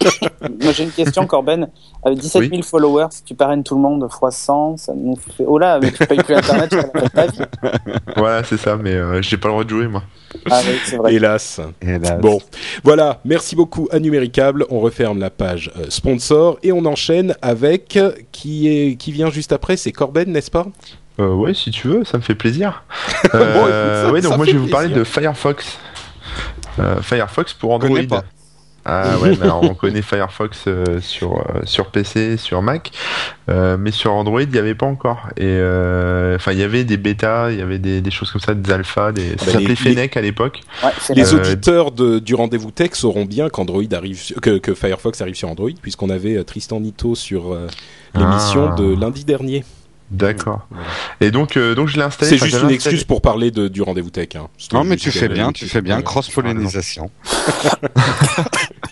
[0.62, 1.68] Moi, j'ai une question, Corben.
[2.04, 5.44] Avec 17 000 followers, si tu parraines tout le monde fois 100, ça nous fait.
[5.46, 6.74] Oh là, mais tu payes plus Internet
[7.14, 7.38] la vie.
[8.16, 10.02] Voilà, c'est ça, mais euh, j'ai pas le droit de jouer, moi.
[10.50, 11.14] Ah oui, c'est vrai.
[11.14, 11.60] Hélas.
[11.82, 12.20] Hélas.
[12.20, 12.40] Bon,
[12.84, 13.20] voilà.
[13.24, 14.64] Merci beaucoup à Numéricable.
[14.70, 19.30] On referme la page euh, sponsor et on enchaîne avec euh, qui est qui vient
[19.30, 19.76] juste après.
[19.76, 20.66] C'est Corben, n'est-ce pas?
[21.18, 22.84] Euh, ouais, si tu veux, ça me fait plaisir.
[23.32, 25.78] Bon, écoute, ça- ouais, donc ça moi je vais vous parler de Firefox.
[26.78, 27.88] Euh, Firefox pour Android.
[27.90, 28.24] connais pas.
[28.88, 32.92] Ah ouais, mais alors, on connaît Firefox euh, sur euh, sur PC, sur Mac,
[33.50, 35.28] euh, mais sur Android il n'y avait pas encore.
[35.36, 38.40] Et euh, enfin il y avait des bêtas, il y avait des, des choses comme
[38.40, 39.30] ça, des alphas, des...
[39.38, 40.60] ça bah, s'appelait les- Fennec à l'époque.
[40.84, 45.20] Ouais, Les Euh, auditeurs de, du rendez-vous tech sauront bien qu'Android arrive, que, que Firefox
[45.20, 47.66] arrive sur Android, puisqu'on avait euh, Tristan Nito sur euh,
[48.14, 48.76] l'émission Ah.
[48.80, 49.64] de lundi dernier.
[50.10, 50.66] D'accord.
[50.70, 50.86] Voilà.
[51.20, 52.30] Et donc euh, donc je l'ai installé.
[52.30, 54.28] C'est juste une installé- excuse pour parler de, du rendez-vous tech.
[54.36, 54.48] Hein.
[54.72, 55.96] Non, mais tu fais bien, tu fais bien.
[55.96, 56.04] Voilà.
[56.04, 57.10] Cross-pollinisation.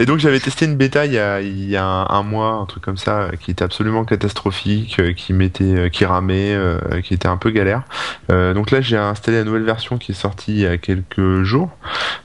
[0.00, 2.54] Et donc j'avais testé une bêta il y a, il y a un, un mois,
[2.54, 6.56] un truc comme ça, euh, qui était absolument catastrophique, euh, qui mettait, euh, qui ramait,
[7.04, 7.82] qui était un peu galère.
[8.30, 11.42] Euh, donc là j'ai installé la nouvelle version qui est sortie il y a quelques
[11.42, 11.70] jours,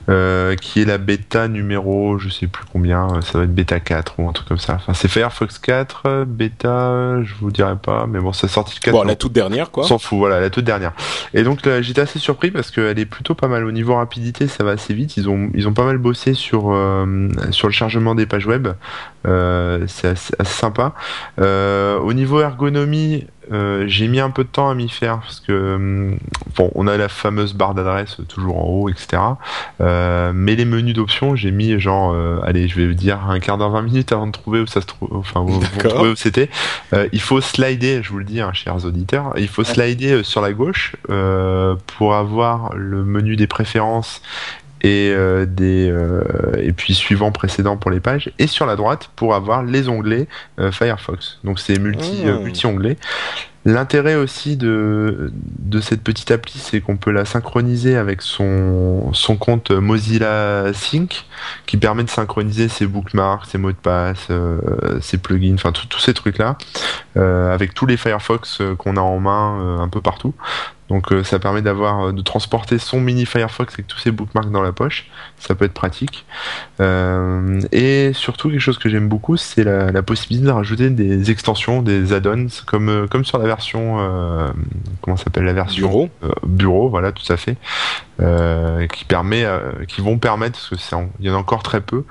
[0.08, 4.14] euh, qui est la bêta numéro, je sais plus combien, ça doit être bêta 4
[4.18, 4.74] ou un truc comme ça.
[4.76, 8.84] Enfin c'est Firefox 4, euh, bêta, je vous dirai pas, mais bon ça sorti le
[8.84, 8.92] 4.
[8.92, 9.84] Bon, la toute dernière, quoi.
[9.84, 10.92] s'en fout, voilà, la toute dernière.
[11.34, 14.46] Et donc là, j'étais assez surpris parce qu'elle est plutôt pas mal au niveau rapidité,
[14.46, 15.16] ça va assez vite.
[15.16, 18.68] Ils ont ils ont pas mal bossé sur euh, sur le chargement des pages web.
[19.26, 20.94] Euh, c'est assez, assez sympa.
[21.40, 25.40] Euh, au niveau ergonomie, euh, j'ai mis un peu de temps à m'y faire parce
[25.40, 26.18] que hum,
[26.56, 29.22] bon, on a la fameuse barre d'adresse toujours en haut, etc.
[29.80, 33.82] Mais les menus d'options, j'ai mis genre, allez, je vais dire un quart d'heure, 20
[33.82, 35.94] minutes avant de trouver où ça se trouve, enfin, où, où D'accord.
[35.94, 36.48] trouver où c'était.
[37.12, 40.52] Il faut slider, je vous le dis, hein, chers auditeurs, il faut slider sur la
[40.52, 44.22] gauche pour avoir le menu des préférences
[44.86, 46.22] et euh, des euh,
[46.58, 50.28] et puis suivant précédent pour les pages et sur la droite pour avoir les onglets
[50.60, 51.40] euh, Firefox.
[51.42, 52.38] Donc c'est multi Ah.
[52.38, 52.96] multi onglets.
[53.66, 55.32] L'intérêt aussi de,
[55.82, 61.24] cette petite appli, c'est qu'on peut la synchroniser avec son, compte Mozilla Sync,
[61.66, 65.98] qui permet de synchroniser ses bookmarks, ses mots de passe, euh, ses plugins, enfin tous
[65.98, 66.56] ces trucs-là,
[67.16, 70.32] euh, avec tous les Firefox euh, qu'on a en main un peu partout.
[70.88, 74.70] Donc ça permet d'avoir de transporter son mini Firefox avec tous ses bookmarks dans la
[74.70, 75.10] poche.
[75.46, 76.26] Ça peut être pratique.
[76.80, 81.30] Euh, et surtout quelque chose que j'aime beaucoup, c'est la, la possibilité de rajouter des
[81.30, 84.48] extensions, des add-ons, comme euh, comme sur la version euh,
[85.02, 86.08] comment s'appelle la version Bureau.
[86.24, 87.56] euh, bureau, voilà, tout à fait,
[88.92, 89.46] qui permet,
[89.88, 92.02] qui vont permettre, parce que c'est, en- il y en a encore très peu,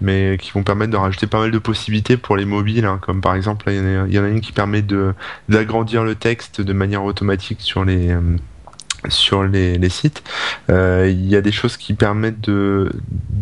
[0.00, 3.20] mais qui vont permettre de rajouter pas mal de possibilités pour les mobiles, hein, comme
[3.20, 5.14] par exemple, là, il y, en a- il y en a une qui permet de
[5.48, 8.14] d'agrandir le texte de manière automatique sur les
[9.08, 10.22] sur les, sites.
[10.70, 12.90] Euh, il y a des choses qui permettent de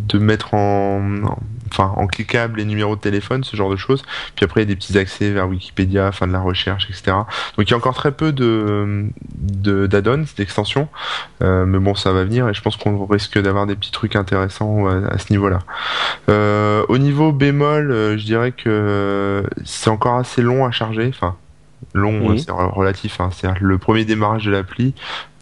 [0.08, 1.38] de mettre en, en-
[1.72, 4.02] enfin en cliquable les numéros de téléphone, ce genre de choses.
[4.34, 7.12] Puis après, il y a des petits accès vers Wikipédia, enfin de la recherche, etc.
[7.56, 9.06] Donc il y a encore très peu de
[9.38, 10.88] de- d'add-ons, d'extensions,
[11.42, 14.16] Euh, mais bon, ça va venir et je pense qu'on risque d'avoir des petits trucs
[14.16, 15.60] intéressants à, à ce niveau-là.
[16.28, 21.06] Euh, au niveau bémol, euh, je dirais que c'est encore assez long à charger.
[21.14, 21.36] Enfin,
[21.94, 23.20] long, euh, c'est re- relatif.
[23.20, 23.30] Hein.
[23.32, 24.94] C'est-à-dire que le premier démarrage de l'appli,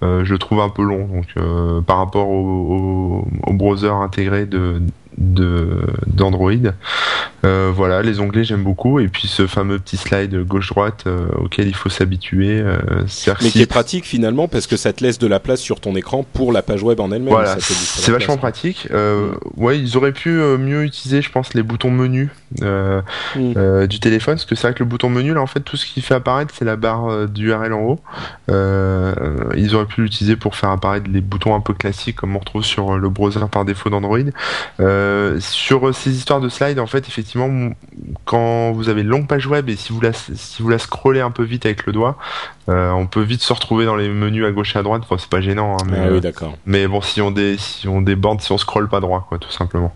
[0.03, 1.07] euh, je le trouve un peu long.
[1.07, 4.81] Donc, euh, par rapport au, au, au browser intégré de
[5.19, 6.53] de d'Android.
[7.45, 11.69] Euh, voilà, les onglets j'aime beaucoup et puis ce fameux petit slide gauche-droite euh, auquel
[11.69, 12.61] il faut s'habituer.
[12.61, 12.77] Euh,
[13.43, 15.95] Mais qui est pratique finalement parce que ça te laisse de la place sur ton
[15.95, 17.29] écran pour la page web en elle-même.
[17.33, 18.53] Voilà, c'est vachement place.
[18.53, 18.89] pratique.
[18.91, 23.87] Euh, Ouais, ils auraient pu mieux utiliser, je pense, les boutons menu Mm.
[23.87, 25.85] du téléphone, parce que c'est vrai que le bouton menu, là, en fait, tout ce
[25.85, 28.01] qui fait apparaître, c'est la barre d'URL en haut.
[29.57, 32.65] Ils auraient pu l'utiliser pour faire apparaître les boutons un peu classiques, comme on retrouve
[32.65, 34.19] sur le browser par défaut d'Android.
[34.81, 35.08] Euh,
[35.41, 37.71] sur euh, ces histoires de slides, en fait, effectivement,
[38.25, 41.21] quand vous avez une longue page web et si vous la, si vous la scrollez
[41.21, 42.19] un peu vite avec le doigt,
[42.69, 45.03] euh, on peut vite se retrouver dans les menus à gauche et à droite.
[45.05, 46.55] Enfin, c'est pas gênant, hein, mais Ah euh, oui, d'accord.
[46.67, 49.95] mais bon, si on si on déborde, si on scrolle pas droit, quoi, tout simplement.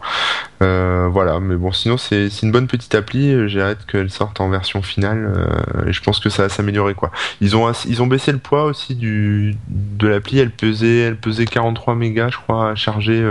[0.62, 3.48] Euh, voilà, mais bon, sinon c'est une bonne petite appli.
[3.48, 5.32] J'ai hâte qu'elle sorte en version finale.
[5.36, 7.10] euh, et je pense que ça va s'améliorer, quoi.
[7.40, 10.38] Ils ont ass- ils ont baissé le poids aussi du de l'appli.
[10.38, 13.22] Elle pesait elle pesait 43 mégas, je crois, à charger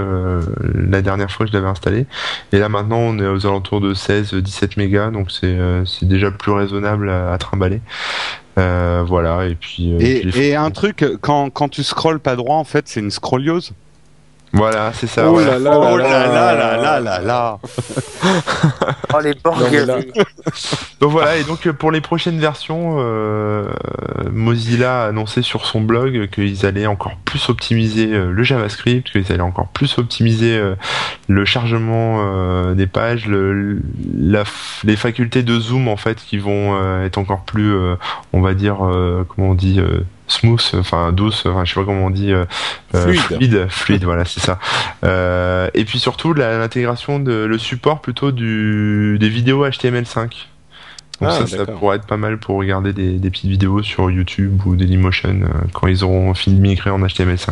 [0.76, 2.06] la dernière fois que je l'avais installée.
[2.52, 6.52] Et là maintenant, on est aux alentours de 16-17 mégas, donc c'est c'est déjà plus
[6.52, 7.82] raisonnable à, à trimballer.
[8.58, 12.36] Euh, voilà, et puis, euh, Et, puis et un truc, quand, quand tu scrolles pas
[12.36, 13.74] droit, en fait, c'est une scrolliose.
[14.54, 15.30] Voilà, c'est ça.
[15.30, 17.60] Oh là là oh là là là là là
[19.14, 19.86] oh les borgues.
[21.00, 23.68] donc voilà et donc euh, pour les prochaines versions, euh,
[24.32, 29.32] Mozilla a annoncé sur son blog qu'ils allaient encore plus optimiser euh, le JavaScript, qu'ils
[29.32, 30.62] allaient encore plus optimiser
[31.28, 37.74] le chargement des pages, les facultés de zoom en fait qui vont être encore plus,
[38.34, 38.78] on va dire,
[39.30, 39.80] comment on dit
[40.42, 42.46] smooth, enfin douce, enfin je sais pas comment on dit, euh,
[42.96, 43.22] euh, Fluide.
[43.38, 44.60] fluide, fluide, voilà, c'est ça.
[45.04, 50.48] Euh, et puis surtout l'intégration de le support plutôt du des vidéos HTML5.
[51.22, 54.10] Donc Ah, ça, ça pourrait être pas mal pour regarder des, des petites vidéos sur
[54.10, 57.50] YouTube ou Dailymotion euh, quand ils auront fini de migrer en HTML5.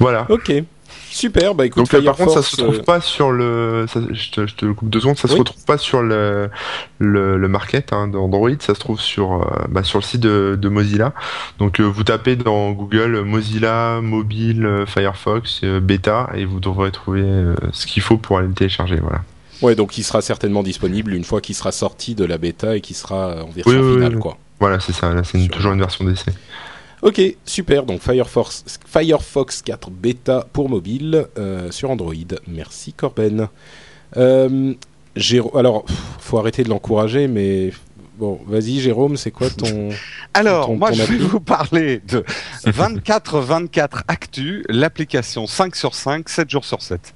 [0.00, 0.26] Voilà.
[0.28, 0.52] Ok.
[1.14, 3.86] Super, bah écoute, Donc euh, par contre, ça se retrouve euh, pas sur le.
[3.88, 5.16] ça- je, te, je te le coupe deux secondes.
[5.16, 6.50] Ça se retrouve pas sur le
[6.98, 8.50] le, le market hein, d'Android.
[8.58, 11.12] Ça se trouve sur euh, bah, sur le site de, de Mozilla.
[11.60, 17.22] Donc euh, vous tapez dans Google Mozilla mobile Firefox euh, bêta et vous devrez trouver
[17.22, 18.96] euh, ce qu'il faut pour aller le télécharger.
[19.00, 19.22] Voilà.
[19.62, 22.80] Ouais, donc il sera certainement disponible une fois qu'il sera sorti de la bêta et
[22.80, 24.20] qu'il sera en version Oui, finale, oui.
[24.20, 24.36] quoi.
[24.58, 25.14] Voilà, c'est ça.
[25.14, 26.32] Là, c'est toujours une version d'essai.
[27.04, 27.84] Ok, super.
[27.84, 32.14] Donc Firefox, Firefox 4 bêta pour mobile euh, sur Android.
[32.48, 33.48] Merci Corben.
[34.16, 34.72] Euh,
[35.54, 35.84] alors,
[36.18, 37.72] faut arrêter de l'encourager, mais
[38.18, 39.90] bon, vas-y Jérôme, c'est quoi ton
[40.34, 42.24] Alors, Ton- moi, ton je vais vous parler de
[42.64, 47.12] 24-24 Actu, l'application 5 sur 5, 7 jours sur 7.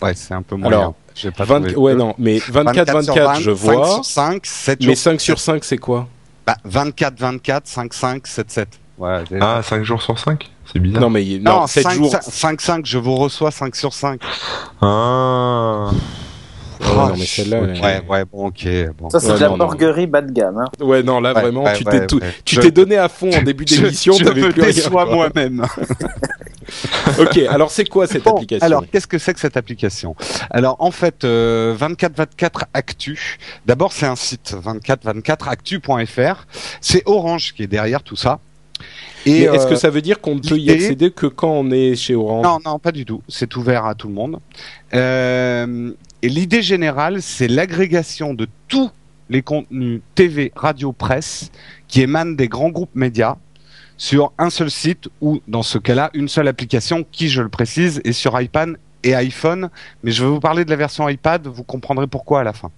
[0.00, 0.78] Ouais, c'est un peu moyen.
[0.78, 0.94] Alors,
[1.36, 4.46] pas 20 trouvé Ouais, non, mais 24 sur 24, 20, je 5 vois, sur 5,
[4.46, 6.08] 7 mais jours 5 sur 5, c'est quoi?
[6.46, 7.92] Bah, 24, 24, 5,
[8.98, 9.30] 5, 7, 7.
[9.32, 11.00] Ouais, Ah, 5 jours sur 5 C'est bizarre.
[11.02, 12.14] Non, mais non, non, 7 5, jours.
[12.20, 14.20] 5, 5, je vous reçois 5 sur 5.
[14.80, 15.88] Ah.
[16.78, 17.68] Ouais, non, mais celle-là, Ok.
[17.72, 18.68] elle- Ouais, ouais, bon, ok.
[18.98, 19.08] Bon.
[19.10, 20.58] Ça, c'est Ouais, de la borguerie bas de gamme.
[20.58, 20.84] Hein.
[20.84, 23.42] Ouais, non, là Ouais, vraiment, ouais, tu t'es tout- Je- t'es donné à fond en
[23.42, 25.64] début Je- d'émission, je t'avais me déçois moi-même.
[27.18, 30.14] ok, alors c'est quoi cette Bon, application alors qu'est-ce que c'est que cette application?
[30.50, 33.38] Alors en fait, euh, 2424 Actu.
[33.64, 36.46] D'abord, c'est un site 2424actu.fr.
[36.82, 38.38] C'est Orange qui est derrière tout ça.
[39.26, 41.94] Et est-ce que ça veut dire qu'on ne peut y accéder que quand on est
[41.96, 42.44] chez Orange?
[42.44, 43.22] Non, non, pas du tout.
[43.28, 44.38] C'est ouvert à tout le monde.
[44.92, 48.90] et l'idée générale, c'est l'agrégation de tous
[49.28, 51.50] les contenus TV, radio, presse
[51.88, 53.36] qui émanent des grands groupes médias
[53.96, 58.00] sur un seul site ou, dans ce cas-là, une seule application qui, je le précise,
[58.04, 59.70] est sur iPad et iPhone.
[60.02, 62.70] Mais je vais vous parler de la version iPad, vous comprendrez pourquoi à la fin.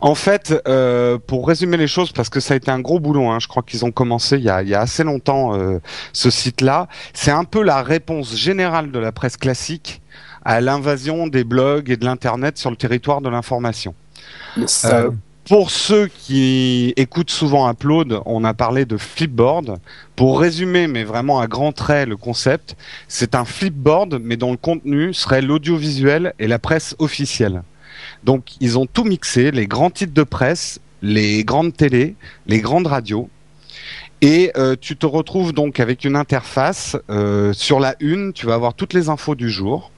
[0.00, 3.28] En fait, euh, pour résumer les choses, parce que ça a été un gros boulot,
[3.28, 5.78] hein, je crois qu'ils ont commencé il y a, il y a assez longtemps euh,
[6.12, 10.00] ce site-là, c'est un peu la réponse générale de la presse classique
[10.44, 13.94] à l'invasion des blogs et de l'Internet sur le territoire de l'information.
[14.84, 15.10] Euh,
[15.50, 19.78] pour ceux qui écoutent souvent Upload, on a parlé de Flipboard.
[20.14, 22.76] Pour résumer, mais vraiment à grands traits, le concept,
[23.08, 27.62] c'est un Flipboard, mais dont le contenu serait l'audiovisuel et la presse officielle.
[28.24, 32.14] Donc, ils ont tout mixé, les grands titres de presse, les grandes télés,
[32.46, 33.28] les grandes radios.
[34.22, 36.96] Et euh, tu te retrouves donc avec une interface.
[37.08, 39.90] Euh, sur la une, tu vas avoir toutes les infos du jour.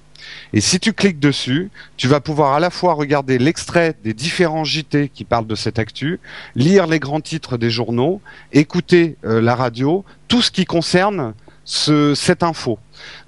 [0.52, 4.64] Et si tu cliques dessus, tu vas pouvoir à la fois regarder l'extrait des différents
[4.64, 6.20] JT qui parlent de cette actu,
[6.54, 8.20] lire les grands titres des journaux,
[8.52, 12.78] écouter euh, la radio, tout ce qui concerne ce, cette info.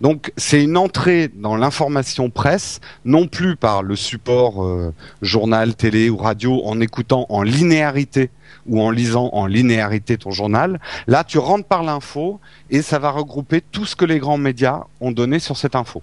[0.00, 4.92] Donc c'est une entrée dans l'information presse, non plus par le support euh,
[5.22, 8.30] journal, télé ou radio en écoutant en linéarité
[8.66, 10.80] ou en lisant en linéarité ton journal.
[11.06, 14.82] Là, tu rentres par l'info et ça va regrouper tout ce que les grands médias
[15.00, 16.02] ont donné sur cette info.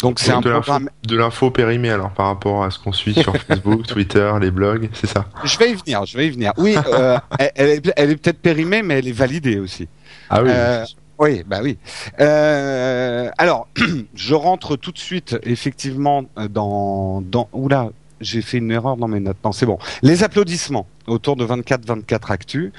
[0.00, 3.36] Donc c'est un programme de l'info périmée alors par rapport à ce qu'on suit sur
[3.46, 5.26] Facebook, Twitter, les blogs, c'est ça?
[5.44, 6.52] Je vais y venir, je vais y venir.
[6.56, 7.18] Oui, euh,
[7.54, 9.86] elle, est, peut-être périmée, mais elle est validée aussi.
[10.30, 10.50] Ah oui.
[10.50, 10.84] Euh,
[11.20, 11.78] oui, bah oui.
[12.20, 13.68] Euh, alors,
[14.14, 19.20] je rentre tout de suite effectivement dans dans oula, j'ai fait une erreur dans mes
[19.20, 19.36] notes.
[19.44, 19.78] Non, c'est bon.
[20.02, 22.72] Les applaudissements autour de 24-24 Actu.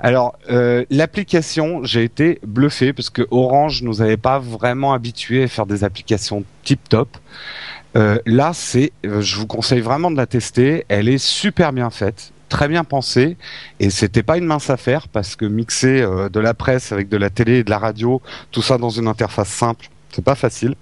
[0.00, 5.48] Alors, euh, l'application, j'ai été bluffé parce que Orange nous avait pas vraiment habitués à
[5.48, 7.16] faire des applications tip-top.
[7.96, 10.84] Euh, là, c'est, euh, je vous conseille vraiment de la tester.
[10.88, 13.36] Elle est super bien faite, très bien pensée,
[13.80, 17.30] et c'était pas une mince affaire parce que mixer de la presse avec de la
[17.30, 20.74] télé et de la radio, tout ça dans une interface simple, c'est pas facile.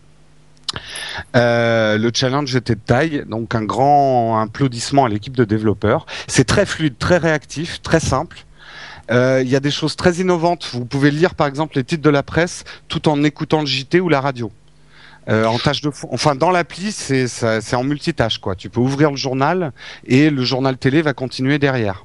[1.35, 6.07] Euh, le challenge était de taille, donc un grand applaudissement à l'équipe de développeurs.
[6.27, 8.45] C'est très fluide, très réactif, très simple.
[9.11, 10.69] Euh, il y a des choses très innovantes.
[10.73, 14.01] Vous pouvez lire par exemple les titres de la presse tout en écoutant le JT
[14.01, 14.51] ou la radio.
[15.29, 16.09] Euh, en tâche de fond.
[16.13, 18.55] Enfin, dans l'appli, c'est c'est en multitâche quoi.
[18.55, 19.73] Tu peux ouvrir le journal
[20.07, 22.05] et le journal télé va continuer derrière.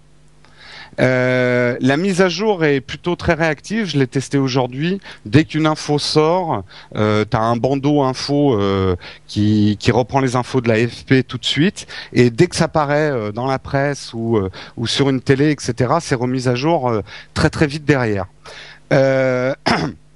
[0.99, 3.85] Euh, la mise à jour est plutôt très réactive.
[3.85, 4.99] Je l'ai testé aujourd'hui.
[5.25, 6.63] Dès qu'une info sort,
[6.95, 8.95] euh, tu as un bandeau info euh,
[9.27, 11.87] qui, qui reprend les infos de la FP tout de suite.
[12.13, 14.39] Et dès que ça paraît dans la presse ou,
[14.77, 16.91] ou sur une télé, etc., c'est remis à jour
[17.33, 18.25] très très vite derrière.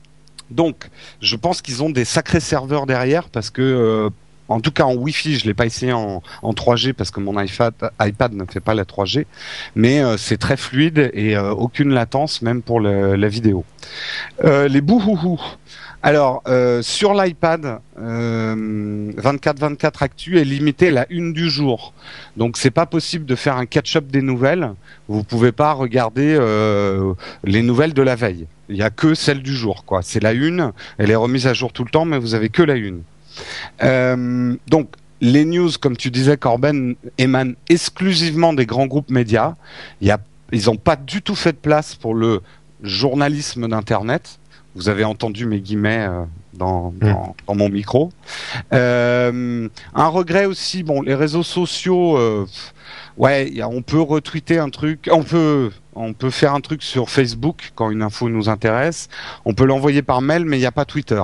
[0.52, 0.90] Donc,
[1.22, 4.12] je pense qu'ils ont des sacrés serveurs derrière parce que
[4.48, 8.34] en tout cas en Wi-Fi, je l'ai pas essayé en, 3G parce que mon iPad,
[8.34, 9.26] ne fait pas la 3G,
[9.76, 13.66] mais euh, c'est très fluide et euh, aucune latence même pour la vidéo.
[14.44, 15.40] Euh, les bouhouhou.
[16.08, 16.44] Alors
[16.84, 21.96] sur l'iPad, 24-24 Actu est limité à la une du jour,
[22.38, 24.74] donc c'est pas possible de faire un catch-up des nouvelles.
[25.08, 26.38] Vous pouvez pas regarder
[27.44, 28.46] les nouvelles de la veille.
[28.70, 30.04] Il y a que celle du jour, quoi.
[30.04, 32.62] C'est la une, elle est remise à jour tout le temps, mais vous avez que
[32.62, 33.02] la une.
[33.84, 34.90] Euh, donc,
[35.22, 39.56] les news, comme tu disais, Corben, émanent exclusivement des grands groupes médias.
[40.02, 42.42] Ils n'ont pas du tout fait de place pour le
[42.84, 44.40] journalisme d'Internet.
[44.76, 47.00] Vous avez entendu mes guillemets euh, dans, mm.
[47.00, 48.12] dans, dans, mon micro.
[48.74, 52.46] Euh, un regret aussi, bon, les réseaux sociaux, euh,
[53.18, 57.72] ouais, on peut retweeter un truc, on peut, on peut faire un truc sur Facebook
[57.76, 59.08] quand une info nous intéresse.
[59.46, 61.22] On peut l'envoyer par mail, mais il n'y a pas Twitter.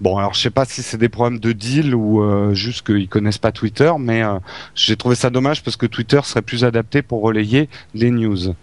[0.00, 3.08] Bon, alors je sais pas si c'est des problèmes de deal ou euh, juste qu'ils
[3.08, 4.38] connaissent pas Twitter, mais euh,
[4.74, 8.54] j'ai trouvé ça dommage parce que Twitter serait plus adapté pour relayer les news.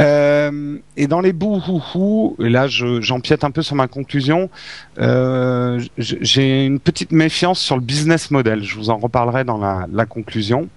[0.00, 4.50] Euh, et dans les bouhouhou, et là j'empiète un peu sur ma conclusion,
[4.98, 8.64] j'ai une petite méfiance sur le business model.
[8.64, 10.68] Je vous en reparlerai dans la, conclusion.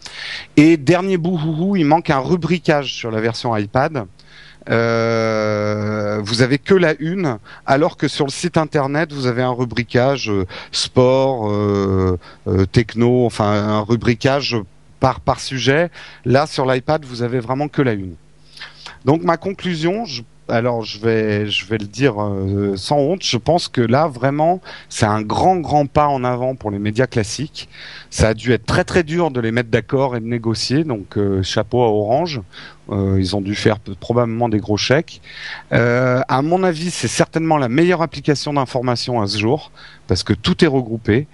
[0.56, 4.06] Et dernier bouhouhou, il manque un rubricage sur la version iPad.
[4.69, 9.51] Euh, vous avez que la une, alors que sur le site internet vous avez un
[9.51, 12.17] rubricage euh, sport, euh,
[12.71, 14.58] techno, enfin un rubricage
[14.99, 15.91] par par sujet.
[16.25, 18.15] Là sur l'iPad vous avez vraiment que la une.
[19.06, 23.24] Donc ma conclusion, je alors je vais, je vais le dire euh, sans honte.
[23.24, 27.08] Je pense que là, vraiment, c'est un grand, grand pas en avant pour les médias
[27.08, 27.68] classiques.
[28.10, 30.84] Ça a dû être très, très dur de les mettre d'accord et de négocier.
[30.84, 32.41] Donc, euh, chapeau à Orange.
[32.91, 35.20] Euh, ils ont dû faire probablement des gros chèques.
[35.72, 39.72] À mon avis, c'est certainement la meilleure application d'information à ce jour
[40.08, 41.26] parce que tout est regroupé.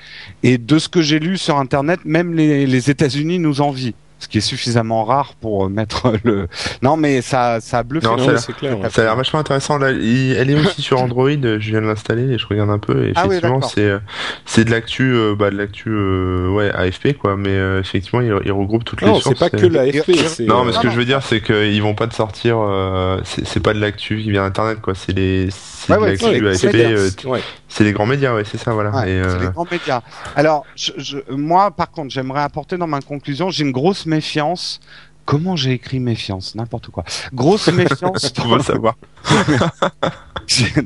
[0.43, 4.27] Et de ce que j'ai lu sur Internet, même les, les États-Unis nous envient ce
[4.27, 6.47] qui est suffisamment rare pour mettre le.
[6.81, 8.05] Non, mais ça, ça a bluffé.
[8.07, 8.77] Non, Non, ça a mais l'air- c'est clair.
[8.91, 9.77] Ça a l'air vachement intéressant.
[9.77, 11.29] Là, il- elle est aussi sur Android.
[11.31, 13.07] Je viens de l'installer et je regarde un peu.
[13.07, 13.99] Et Ah oui, effectivement, c'est euh,
[14.45, 17.35] c'est de l'actu, euh, bah, de l'actu, euh, ouais, AFP quoi.
[17.35, 19.35] Mais euh, effectivement, il, il regroupe toutes les Non, sources.
[19.39, 20.09] c'est pas que l'AFP.
[20.47, 20.93] Non, euh, mais ce Non, que non.
[20.93, 22.57] je veux dire, c'est qu'ils vont pas te sortir.
[22.59, 24.93] euh, c'est pas de l'actu qui vient d'internet quoi.
[24.95, 27.25] C'est les, c'est Ouais, de ouais, l'actu les AFP.
[27.25, 27.39] euh, ouais.
[27.73, 28.89] C'est les grands médias, ouais, c'est ça, voilà.
[28.91, 30.01] Ouais, c'est euh, les grands médias.
[30.35, 34.79] Alors, je, je- moi, par contre, j'aimerais apporter dans ma conclusion, j'ai une grosse méfiance.
[35.25, 36.55] Comment j'ai écrit méfiance?
[36.55, 37.05] N'importe quoi.
[37.33, 38.33] Grosse méfiance.
[38.45, 38.95] on le savoir.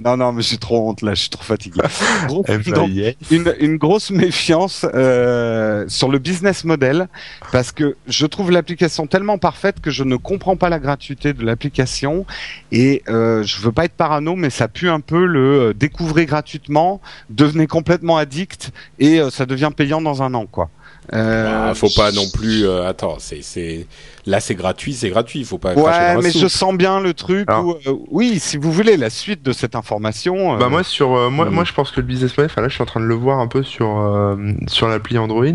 [0.03, 1.79] Non, non, mais j'ai trop honte là, je suis trop fatigué.
[2.27, 3.11] Gros- donc, MIA.
[3.31, 7.07] une, une grosse méfiance euh, sur le business model
[7.51, 11.43] parce que je trouve l'application tellement parfaite que je ne comprends pas la gratuité de
[11.43, 12.25] l'application
[12.71, 16.25] et euh, je veux pas être parano mais ça pue un peu le euh, découvrez
[16.25, 20.69] gratuitement, devenez complètement addict et euh, ça devient payant dans un an quoi.
[21.13, 22.65] Euh, Ah, faut pas non plus.
[22.67, 23.85] euh, attends, c'est c'est
[24.25, 25.43] là c'est gratuit, c'est gratuit.
[25.43, 25.73] Faut pas.
[25.73, 26.41] Ouais, mais soupe.
[26.41, 29.75] je sens bien le truc où, euh, oui, si vous voulez la suite de cette
[29.75, 30.55] information.
[30.55, 31.49] euh, Bah moi sur euh, moi Mm.
[31.53, 33.13] moi je pense que le business model enfin là je suis en train de le
[33.15, 34.35] voir un peu sur euh,
[34.67, 35.53] sur l'appli Android et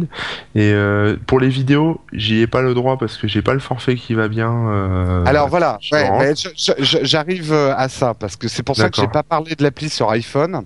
[0.57, 3.97] euh, pour les vidéos j'y ai pas le droit parce que j'ai pas le forfait
[3.97, 6.35] qui va bien euh, Alors voilà, ouais,
[6.79, 10.11] j'arrive à ça parce que c'est pour ça que j'ai pas parlé de l'appli sur
[10.11, 10.63] iPhone.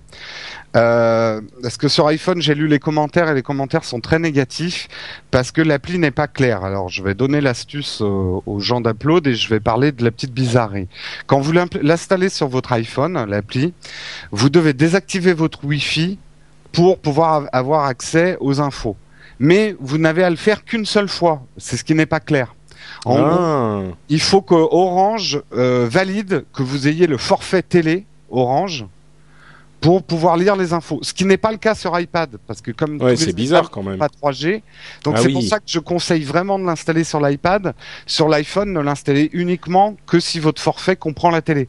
[0.75, 4.87] Euh, parce que sur iPhone, j'ai lu les commentaires et les commentaires sont très négatifs
[5.31, 6.63] parce que l'appli n'est pas claire.
[6.65, 10.11] Alors, je vais donner l'astuce euh, aux gens d'Upload et je vais parler de la
[10.11, 10.87] petite bizarrerie.
[11.27, 13.73] Quand vous l'installez sur votre iPhone, l'appli,
[14.31, 16.19] vous devez désactiver votre Wi-Fi
[16.73, 18.97] pour pouvoir av- avoir accès aux infos.
[19.39, 21.41] Mais vous n'avez à le faire qu'une seule fois.
[21.57, 22.53] C'est ce qui n'est pas clair.
[23.05, 23.81] En gros, Ah.
[24.09, 28.85] il faut que Orange euh, valide que vous ayez le forfait télé Orange
[29.85, 30.99] pour pouvoir lire les infos.
[31.03, 33.33] Ce qui n'est pas le cas sur iPad, parce que comme Ouais, tous les c'est
[33.35, 33.97] bizarre quand même.
[33.99, 34.61] pas 3G,
[35.03, 35.33] donc Ah c'est oui.
[35.33, 37.73] pour ça que je conseille vraiment de l'installer sur l'iPad.
[38.07, 41.67] Sur l'iPhone, ne l'installer uniquement que si votre forfait comprend la télé.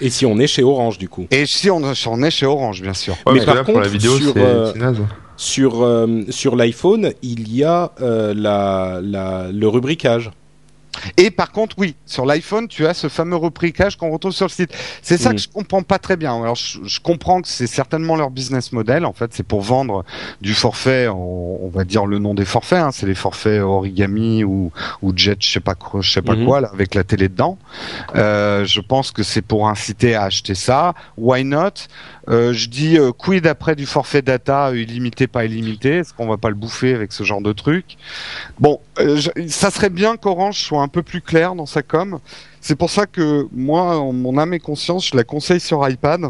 [0.00, 1.26] Et si on est chez Orange du coup.
[1.30, 3.16] Et si on, si on est chez Orange, bien sûr.
[3.26, 4.92] Ouais, mais par là, pour la contre, vidéo sur, c'est euh.
[5.36, 10.30] Sur euh, sur l'iPhone, il y a euh, la, la le rubricage.
[11.16, 14.50] Et par contre, oui, sur l'iPhone, tu as ce fameux repricage qu'on retrouve sur le
[14.50, 14.74] site.
[15.02, 15.34] C'est ça Mm.
[15.34, 16.34] que je comprends pas très bien.
[16.42, 19.04] Alors, je, je comprends que c'est certainement leur business model.
[19.04, 20.04] En fait, c'est pour vendre
[20.40, 21.08] du forfait.
[21.08, 22.78] On, on va dire le nom des forfaits.
[22.80, 24.70] Hein, c'est les forfaits origami ou,
[25.02, 26.44] ou jet, je sais pas quoi, je sais pas Mhm.
[26.46, 27.58] quoi, là, avec la télé dedans.
[28.14, 30.94] Euh, je pense que c'est pour inciter à acheter ça.
[31.16, 31.70] Why not?
[32.28, 35.98] Euh, Je dis euh, quid après du forfait data illimité, pas illimité?
[35.98, 37.96] Est-ce qu'on va pas le bouffer avec ce genre de truc?
[38.58, 42.18] Bon, euh, je- ça serait bien qu'Orange soit un peu plus clair dans sa com.
[42.60, 46.22] C'est pour ça que moi, en mon âme et conscience, je la conseille sur iPad.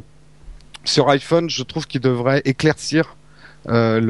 [0.85, 3.17] Sur iPhone, je trouve qu'il devrait éclaircir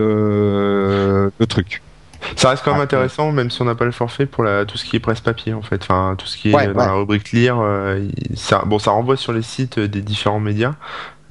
[0.07, 1.83] le, le truc.
[2.35, 4.65] Ça reste quand même Ah, intéressant, même si on n'a pas le forfait pour la,
[4.65, 5.83] tout ce qui est presse papier en fait.
[5.83, 6.87] Enfin, tout ce qui est Ouais, dans ouais.
[6.87, 7.59] la rubrique lire.
[7.61, 10.75] euh, ça, bon, ça renvoie sur les sites des différents médias.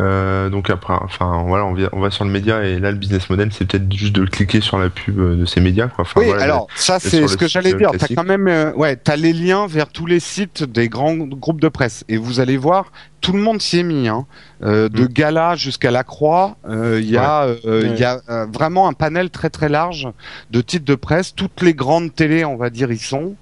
[0.01, 2.97] Euh, donc après, enfin voilà, on, vient- on va sur le média et là le
[2.97, 6.01] business model c'est peut-être juste de cliquer sur la pub euh, de ces médias quoi.
[6.01, 7.91] Enfin, oui, voilà, alors ça c'est ce que j'allais euh, dire.
[7.97, 11.61] T'as quand même, euh, ouais, t'as les liens vers tous les sites des grands groupes
[11.61, 12.91] de presse et vous allez voir,
[13.21, 14.09] tout le monde s'y est mis.
[14.09, 14.25] Hein.
[14.63, 15.07] Euh, de Mm.
[15.07, 17.97] Gala jusqu'à La Croix, euh, il y a, euh, il Ouais.
[17.97, 20.07] y a euh, vraiment un panel très très large
[20.51, 21.33] de titres de presse.
[21.35, 23.35] Toutes les grandes télés, on va dire, y sont.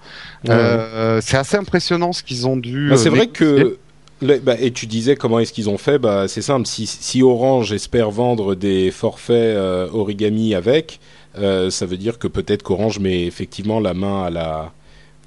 [0.49, 2.89] Euh, c'est assez impressionnant ce qu'ils ont dû.
[2.89, 3.77] Bah, c'est euh, vrai que
[4.23, 5.99] le- bah, et tu disais comment est-ce qu'ils ont fait?
[5.99, 6.65] Bah c'est simple.
[6.67, 10.99] Si si Orange espère vendre des forfaits euh, origami avec
[11.37, 14.71] euh, ça veut dire que peut-être qu'Orange met effectivement la main à la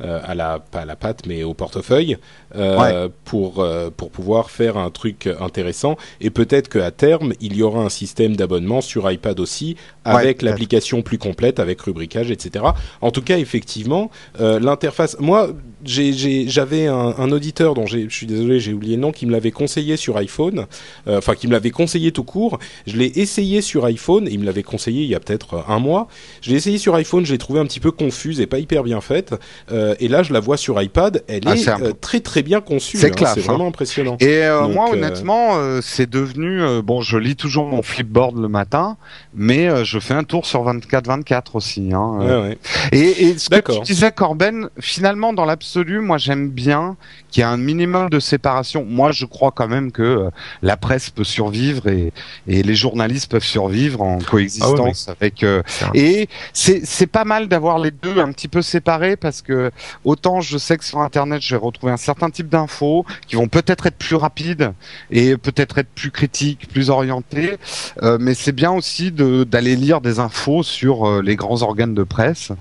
[0.05, 2.19] euh, à la pas à la patte mais au portefeuille
[2.55, 5.97] euh, pour euh, pour pouvoir faire un truc intéressant.
[6.21, 11.01] Et peut-être qu'à terme il y aura un système d'abonnement sur iPad aussi avec l'application
[11.01, 12.67] plus complète avec rubricage etc
[13.01, 15.49] en tout cas effectivement l'interface moi
[15.87, 19.51] j'avais un, un auditeur dont je suis désolé j'ai oublié le nom qui me l'avait
[19.51, 20.67] conseillé sur iPhone
[21.09, 24.45] euh, enfin qui me l'avait conseillé tout court je l'ai essayé sur iPhone il me
[24.45, 26.09] l'avait conseillé il y a peut-être un mois
[26.43, 28.83] je l'ai essayé sur iPhone je l'ai trouvé un petit peu confuse et pas hyper
[28.83, 29.35] bien faite
[29.71, 32.61] euh, et là je la vois sur iPad, elle Ah, est, euh, très très bien
[32.61, 32.97] conçue.
[32.97, 33.53] C'est hein, classe, c'est hein.
[33.53, 34.17] vraiment impressionnant.
[34.21, 37.01] Et Donc, moi, honnêtement, c'est devenu bon.
[37.01, 38.97] Je lis toujours mon flipboard le matin,
[39.35, 41.93] mais je fais un tour sur 24-24 aussi.
[41.93, 42.19] Hein.
[42.19, 42.59] Ouais, ouais.
[42.93, 46.97] Et, et ce que tu disais, Corben, finalement, dans l'absolu, moi, j'aime bien
[47.31, 48.85] qu'il y ait un minimum de séparation.
[48.85, 50.31] Moi, je crois quand même que euh,
[50.63, 52.13] la presse peut survivre et,
[52.47, 55.43] et les journalistes peuvent survivre en coexistence avec.
[55.43, 55.63] euh,
[55.95, 59.71] et c'est pas mal d'avoir les deux un petit peu séparés parce que
[60.05, 63.49] autant je sais que sur Internet, je vais retrouver un certain type d'infos qui vont
[63.49, 64.73] peut-être être plus rapides
[65.11, 67.57] et peut-être être plus critiques, plus orientés,
[68.03, 71.95] euh, mais c'est bien aussi de d'aller lire des infos sur euh, les grands organes
[71.95, 72.53] de presse.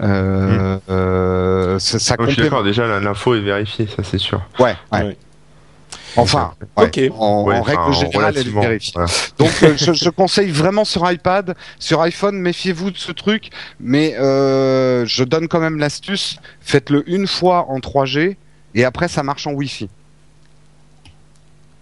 [0.00, 4.40] Euh, euh, ça, ça complémente- d'accord, déjà l'info est vérifiée, ça c'est sûr.
[4.58, 5.02] Ouais, ouais.
[5.02, 5.16] Ouais.
[6.16, 7.00] Enfin, ouais, Ok.
[7.18, 8.92] en, Ouais, en enfin, règle générale, elle est vérifiée.
[8.94, 9.10] voilà.
[9.38, 13.50] Donc euh, je, je conseille vraiment sur iPad, sur iPhone, méfiez-vous de ce truc,
[13.80, 18.36] mais euh, je donne quand même l'astuce, faites-le une fois en 3G
[18.76, 19.88] et après ça marche en Wi-Fi.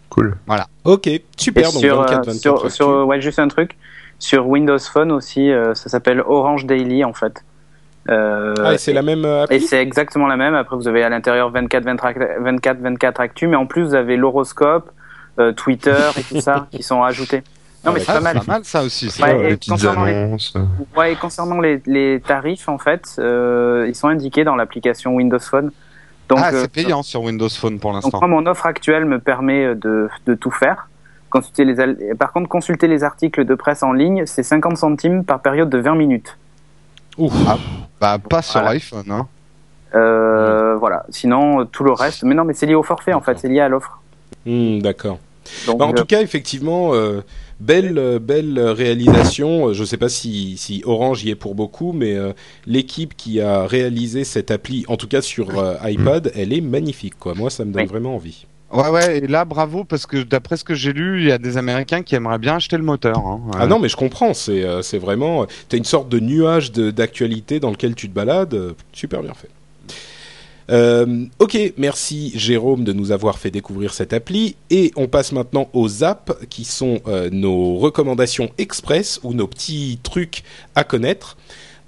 [0.09, 0.37] Cool.
[0.85, 1.71] Ok, Et super.
[1.73, 2.71] Donc sur, 24, euh, 24 sur, actu.
[2.71, 3.77] sur- ouais, juste un truc.
[4.19, 7.45] Sur Windows Phone aussi, euh, ça s'appelle Orange Daily en fait.
[8.09, 10.55] Euh, Ah, et c'est la même euh, et appli c'est exactement la même.
[10.55, 14.17] Après, vous avez à l'intérieur 24, 24, 24, 24 actu, mais en plus, vous avez
[14.17, 14.91] l'horoscope,
[15.39, 17.43] euh, Twitter et tout ça qui sont ajoutés.
[17.85, 18.37] Non, mais c'est pas mal.
[18.39, 19.11] pas mal ça aussi.
[19.11, 19.25] ça.
[19.27, 20.55] Ouais, et les petites concernant les- annonces.
[20.97, 25.39] Ouais, et concernant les, les tarifs, en fait, euh, ils sont indiqués dans l'application Windows
[25.41, 25.71] Phone.
[26.29, 28.19] Donc, ah, euh, c'est payant sur Windows Phone pour donc l'instant.
[28.21, 30.89] moi, mon offre actuelle me permet euh, de, de tout faire.
[31.31, 35.25] Consulter les, al- par contre, consulter les articles de presse en ligne, c'est 50 centimes
[35.25, 36.39] par période de 20 minutes.
[37.19, 37.33] Ouf.
[37.47, 37.59] Ah.
[38.01, 38.71] Bah pas sur Voilà.
[38.77, 39.11] iPhone.
[39.11, 39.29] Hein.
[39.95, 41.05] Euh, Voilà.
[41.11, 42.23] Sinon, euh, tout le reste.
[42.25, 43.39] Mais non, mais c'est lié au forfait, en fait.
[43.39, 44.01] C'est lié à l'offre.
[44.47, 45.19] Hmm, D'accord.
[45.67, 47.21] Bah, en euh, tout cas, effectivement, euh,
[47.61, 49.73] belle, belle réalisation.
[49.73, 52.33] Je ne sais pas si, si Orange y est pour beaucoup, mais euh,
[52.67, 57.19] l'équipe qui a réalisé cette appli, en tout cas sur euh, iPad, elle est magnifique.
[57.19, 57.35] Quoi.
[57.35, 57.89] Moi, ça me donne Oui.
[57.89, 58.47] vraiment envie.
[58.73, 59.19] Ouais ouais.
[59.19, 62.03] Et là bravo parce que d'après ce que j'ai lu, il y a des Américains
[62.03, 63.19] qui aimeraient bien acheter le moteur.
[63.19, 63.41] Hein.
[63.59, 64.35] Ah non, mais je comprends.
[64.35, 65.47] C'est euh, vraiment.
[65.69, 68.55] Tu as une sorte de nuage d'actualité dans lequel tu te balades.
[68.55, 69.51] euh, Super bien fait.
[70.71, 75.69] Euh, ok, merci Jérôme de nous avoir fait découvrir cette appli et on passe maintenant
[75.73, 80.45] aux apps qui sont euh, nos recommandations express ou nos petits trucs
[80.75, 81.37] à connaître.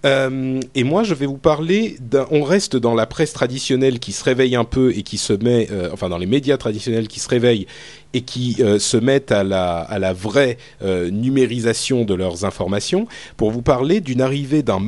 [0.05, 2.26] Euh, et moi, je vais vous parler d'un.
[2.30, 5.68] On reste dans la presse traditionnelle qui se réveille un peu et qui se met,
[5.70, 7.66] euh, enfin dans les médias traditionnels qui se réveillent
[8.14, 13.06] et qui euh, se mettent à la vraie euh, numérisation de leurs informations
[13.36, 14.82] pour vous parler d'une arrivée d'un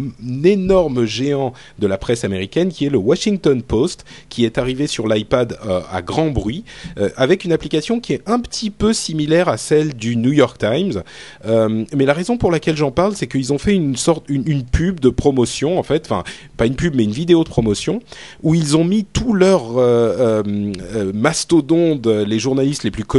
[0.44, 5.08] énorme géant de la presse américaine qui est le Washington Post qui est arrivé sur
[5.08, 6.64] l'iPad euh, à grand bruit
[7.16, 11.02] avec une application qui est un petit peu similaire à celle du New York Times.
[11.44, 15.00] Mais la raison pour laquelle j'en parle, c'est qu'ils ont fait une sorte, une, pub
[15.00, 16.22] de promotion en fait, enfin
[16.56, 18.00] pas une pub mais une vidéo de promotion
[18.42, 19.74] où ils ont mis tous leurs
[21.12, 23.15] mastodontes, les journalistes les plus connus,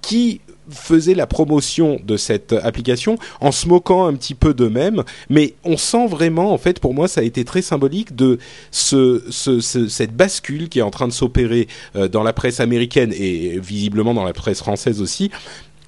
[0.00, 0.40] qui
[0.70, 5.76] faisaient la promotion de cette application en se moquant un petit peu d'eux-mêmes, mais on
[5.76, 8.38] sent vraiment, en fait, pour moi, ça a été très symbolique de
[8.70, 11.66] ce, ce, ce- cette bascule qui est en train de s'opérer
[11.96, 15.30] euh, dans la presse américaine et visiblement dans la presse française aussi,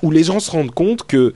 [0.02, 1.32] où les gens se rendent compte que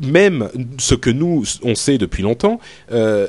[0.00, 2.60] même ce que nous on sait depuis longtemps,
[2.92, 3.28] euh,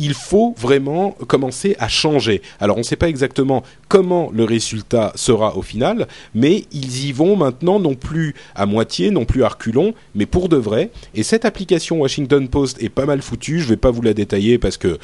[0.00, 2.40] il faut vraiment commencer à changer.
[2.58, 7.12] Alors on ne sait pas exactement comment le résultat sera au final, mais ils y
[7.12, 10.90] vont maintenant non plus à moitié, non plus à reculons, mais pour de vrai.
[11.14, 13.60] Et cette application Washington Post est pas mal foutue.
[13.60, 14.98] Je vais pas vous la détailler parce que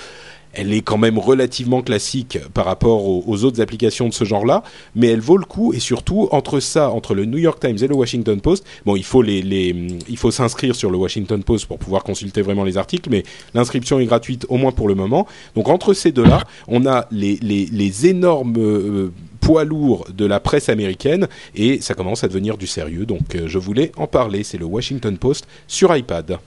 [0.56, 4.62] elle est quand même relativement classique par rapport aux, autres applications de ce genre-là,
[4.94, 7.86] mais elle vaut le coup et surtout entre ça, entre le New York Times et
[7.86, 12.64] le Washington Post, bon, il faut s'inscrire sur le Washington Post pour pouvoir consulter vraiment
[12.64, 13.22] les articles, mais
[13.54, 15.26] l'inscription est gratuite au moins pour le moment.
[15.54, 19.12] Donc entre ces deux-là, on a les énormes euh,
[19.46, 23.06] poids lourds de la presse américaine et ça commence à devenir du sérieux.
[23.06, 24.42] Donc euh, je voulais en parler.
[24.42, 26.38] C'est le Washington Post sur iPad.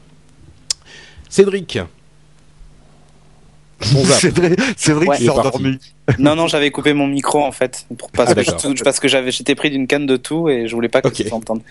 [1.30, 1.80] Cédric.
[4.20, 5.16] C'est vrai, c'est vrai Ouais.
[5.18, 5.80] qu'il Il est s'est endormi.
[6.18, 8.42] Non, non, j'avais coupé mon micro en fait, pour parce Ah, que,
[8.76, 11.08] je- parce que j'avais, j'étais pris d'une canne de tout et je voulais pas que
[11.10, 11.16] Ok.
[11.18, 11.62] ça s'entende.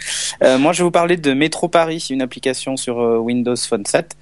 [0.43, 3.85] Euh, moi, je vais vous parler de Metro Paris, une application sur euh, Windows Phone
[3.85, 4.17] 7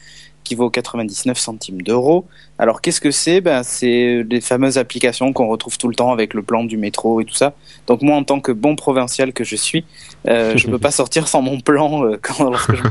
[0.47, 2.27] qui vaut 99 centimes d'euros.
[2.59, 3.41] Alors, qu'est-ce que c'est?
[3.41, 7.21] Ben, c'est des fameuses applications qu'on retrouve tout le temps avec le plan du métro
[7.21, 7.55] et tout ça.
[7.87, 9.85] Donc, moi, en tant que bon provincial que je suis,
[10.29, 12.83] euh, je peux pas sortir sans mon plan euh, quand, lorsque, je,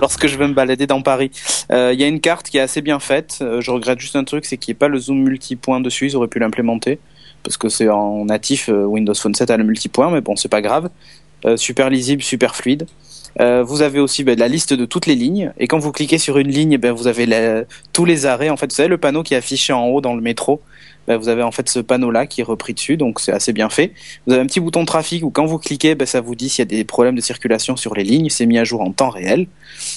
[0.00, 1.30] lorsque je veux me balader dans Paris.
[1.70, 3.38] Euh, Il y a une carte qui est assez bien faite.
[3.42, 6.06] Euh, je regrette juste un truc, c'est qu'il n'y ait pas le zoom multipoint dessus.
[6.06, 6.98] Ils auraient pu l'implémenter
[7.44, 10.48] parce que c'est en natif euh, Windows Phone 7 a le multipoint, mais bon, c'est
[10.48, 10.88] pas grave.
[11.44, 12.86] Euh, super lisible, super fluide.
[13.40, 16.18] Euh, vous avez aussi ben, la liste de toutes les lignes, et quand vous cliquez
[16.18, 18.50] sur une ligne, ben, vous avez tous les arrêts.
[18.50, 20.60] En fait, vous savez le panneau qui est affiché en haut dans le métro,
[21.06, 23.68] bah, vous avez en fait ce panneau-là qui est repris dessus, donc c'est assez bien
[23.68, 23.92] fait.
[24.26, 26.62] Vous avez un petit bouton trafic où quand vous cliquez, ça vous dit s'il y
[26.62, 29.40] a des problèmes de circulation sur les lignes, c'est mis à jour en temps réel.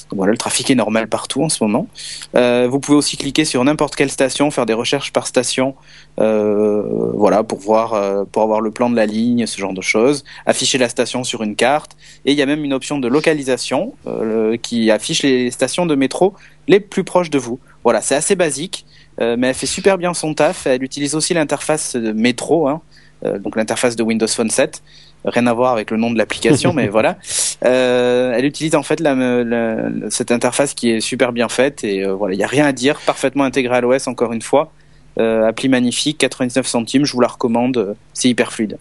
[0.09, 1.87] Donc voilà, le trafic est normal partout en ce moment.
[2.35, 5.75] Euh, vous pouvez aussi cliquer sur n'importe quelle station, faire des recherches par station,
[6.17, 10.23] voilà, pour voir, euh, pour avoir le plan de la ligne, ce genre de choses.
[10.45, 13.93] Afficher la station sur une carte, et il y a même une option de localisation
[14.07, 16.33] euh, qui affiche les stations de métro
[16.67, 17.59] les plus proches de vous.
[17.83, 18.85] Voilà, c'est assez basique.
[19.19, 20.67] Euh, mais elle fait super bien son taf.
[20.67, 22.81] Elle utilise aussi l'interface de métro, hein,
[23.25, 24.81] euh, donc l'interface de Windows Phone 7.
[25.25, 27.17] Rien à voir avec le nom de l'application, mais voilà.
[27.65, 32.03] Euh, elle utilise en fait la, la, cette interface qui est super bien faite et
[32.03, 34.71] euh, voilà, il y a rien à dire, parfaitement intégré à l'OS encore une fois.
[35.19, 38.77] Appli magnifique, 99 centimes, je vous la recommande, c'est hyper fluide.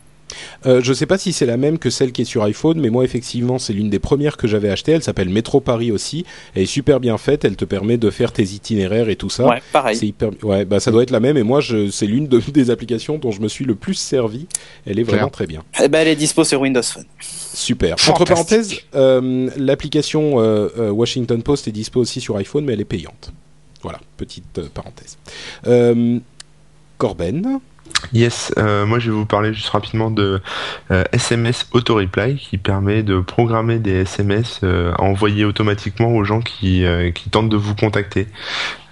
[0.66, 2.80] Euh, je ne sais pas si c'est la même que celle qui est sur iPhone,
[2.80, 4.92] mais moi effectivement c'est l'une des premières que j'avais achetées.
[4.92, 6.24] Elle s'appelle Metro Paris aussi.
[6.54, 7.44] Elle est super bien faite.
[7.44, 9.46] Elle te permet de faire tes itinéraires et tout ça.
[9.46, 9.96] Ouais, pareil.
[9.96, 10.30] C'est hyper.
[10.42, 11.36] Ouais, bah ça doit être la même.
[11.36, 11.90] Et moi, je...
[11.90, 12.40] c'est l'une de...
[12.52, 14.46] des applications dont je me suis le plus servi.
[14.86, 15.62] Elle est vraiment très bien.
[15.82, 17.04] Eh ben, elle est dispo sur Windows Phone.
[17.20, 17.96] Super.
[18.08, 22.80] Entre parenthèses, euh, l'application euh, euh, Washington Post est dispo aussi sur iPhone, mais elle
[22.80, 23.32] est payante.
[23.82, 25.18] Voilà, petite euh, parenthèse.
[26.98, 27.60] Corben.
[28.12, 30.40] Yes, euh, moi je vais vous parler juste rapidement de
[30.90, 36.24] euh, SMS Auto Reply qui permet de programmer des SMS euh, à envoyer automatiquement aux
[36.24, 38.28] gens qui, euh, tentent de vous contacter.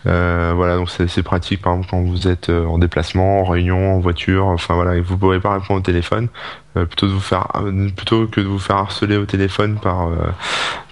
[0.06, 3.94] Euh, voilà, donc c'est pratique par exemple quand vous êtes euh, en déplacement, en réunion,
[3.94, 7.20] en voiture, enfin voilà, et vous pourrez pas répondre au téléphone, euh, plutôt de vous
[7.20, 10.14] faire, euh, plutôt que de vous faire harceler au téléphone par euh,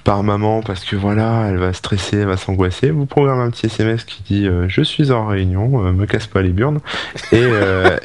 [0.05, 2.91] par maman parce que voilà, elle va stresser, elle va s'angoisser.
[2.91, 6.51] Vous programmez un petit SMS qui dit je suis en réunion, me casse pas les
[6.51, 6.80] burnes,
[7.33, 7.45] et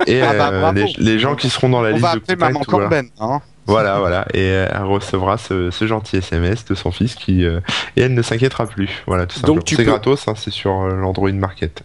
[0.07, 2.35] et ah bah, les, les, gens qui seront dans la On liste va de appeler
[2.35, 2.87] contacts, maman voilà.
[2.89, 7.43] Corben, hein Voilà, voilà, et elle recevra ce, ce, gentil SMS de son fils qui
[7.43, 7.59] euh,
[7.97, 9.03] et elle ne s'inquiétera plus.
[9.07, 9.61] Voilà, tout simplement.
[9.65, 9.83] C'est peux...
[9.83, 11.83] gratos, hein, c'est sur euh, l'Android Market.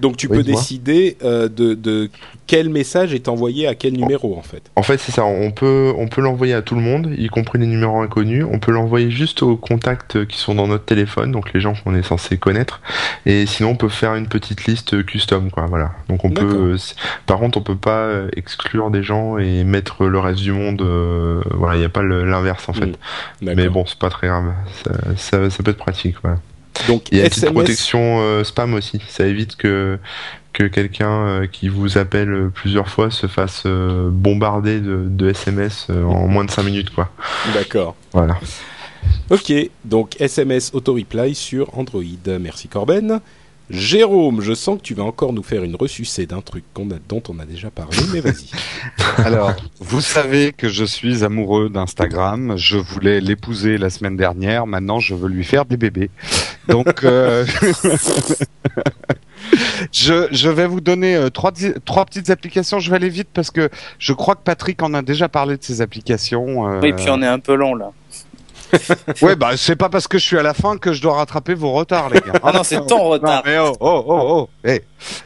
[0.00, 2.10] Donc tu oui, peux décider euh, de, de,
[2.46, 4.62] quel message est envoyé à quel numéro en fait.
[4.76, 7.58] En fait c'est ça, on peut on peut l'envoyer à tout le monde, y compris
[7.58, 8.44] les numéros inconnus.
[8.50, 11.94] On peut l'envoyer juste aux contacts qui sont dans notre téléphone, donc les gens qu'on
[11.94, 12.80] est censé connaître.
[13.26, 15.66] Et sinon on peut faire une petite liste custom quoi.
[15.66, 15.92] Voilà.
[16.08, 16.74] Donc on peut.
[16.74, 16.76] Euh,
[17.26, 20.82] par contre on peut pas exclure des gens et mettre le reste du monde.
[20.82, 22.86] Euh, voilà, il n'y a pas l'inverse en fait.
[22.86, 23.52] Mmh.
[23.54, 24.52] Mais bon c'est pas très grave.
[24.84, 26.16] Ça, ça, ça peut être pratique.
[26.22, 26.38] Voilà.
[26.88, 27.48] Donc, il y a SMS...
[27.48, 29.00] une protection euh, spam aussi.
[29.08, 29.98] Ça évite que
[30.54, 35.88] que quelqu'un euh, qui vous appelle plusieurs fois se fasse euh, bombarder de, de SMS
[35.90, 37.10] euh, en moins de 5 minutes, quoi.
[37.52, 37.96] D'accord.
[38.12, 38.38] Voilà.
[39.30, 39.52] Ok,
[39.84, 42.02] donc SMS auto-reply sur Android.
[42.40, 43.20] Merci Corben.
[43.70, 46.96] Jérôme, je sens que tu vas encore nous faire une ressucée d'un truc qu'on a,
[47.08, 48.50] dont on a déjà parlé, mais vas-y.
[49.24, 52.56] Alors, vous savez que je suis amoureux d'Instagram.
[52.56, 54.66] Je voulais l'épouser la semaine dernière.
[54.66, 56.10] Maintenant, je veux lui faire des bébés.
[56.68, 57.46] Donc, euh...
[59.92, 61.52] je, je, vais vous donner euh, trois,
[61.86, 62.80] trois petites applications.
[62.80, 65.62] Je vais aller vite parce que je crois que Patrick en a déjà parlé de
[65.62, 66.68] ces applications.
[66.68, 66.80] Euh...
[66.82, 67.92] Oui, puis on est un peu long là.
[69.22, 71.54] ouais, bah c'est pas parce que je suis à la fin que je dois rattraper
[71.54, 72.40] vos retards, les gars.
[72.42, 73.42] ah non, c'est ton retard.
[73.44, 74.68] Non, mais oh, oh, oh, oh.
[74.68, 74.80] Hey.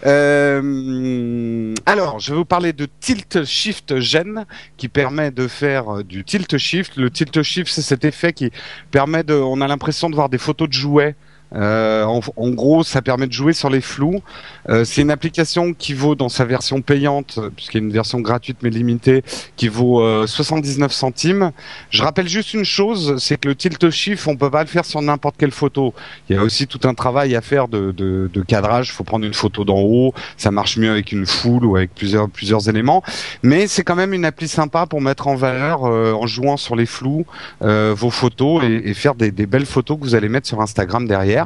[0.07, 4.47] Euh, alors, je vais vous parler de Tilt Shift Gen,
[4.77, 6.97] qui permet de faire du Tilt Shift.
[6.97, 8.51] Le Tilt Shift, c'est cet effet qui
[8.91, 11.15] permet de, on a l'impression de voir des photos de jouets
[11.55, 14.23] euh, en, gros, ça permet de jouer sur les flous.
[14.69, 18.21] Euh, c'est une application qui vaut dans sa version payante, puisqu'il y a une version
[18.21, 19.23] gratuite mais limitée,
[19.57, 21.53] qui vaut euh, 79 centimes.
[21.91, 24.85] Je rappelle juste une chose, c'est que le tilt shift, on peut pas le faire
[24.85, 25.95] sur n'importe quelle photo.
[26.29, 28.89] Il y a aussi tout un travail à faire de, cadrage.
[28.89, 31.91] Il faut prendre une photo d'en haut, ça marche mieux avec une foule ou avec
[31.95, 33.03] plusieurs éléments.
[33.43, 36.77] Mais c'est quand même une appli sympa pour mettre en valeur, euh, en jouant sur
[36.77, 37.27] les flous,
[37.63, 41.38] euh, vos photos et, faire des belles photos que vous allez mettre sur Instagram derrière.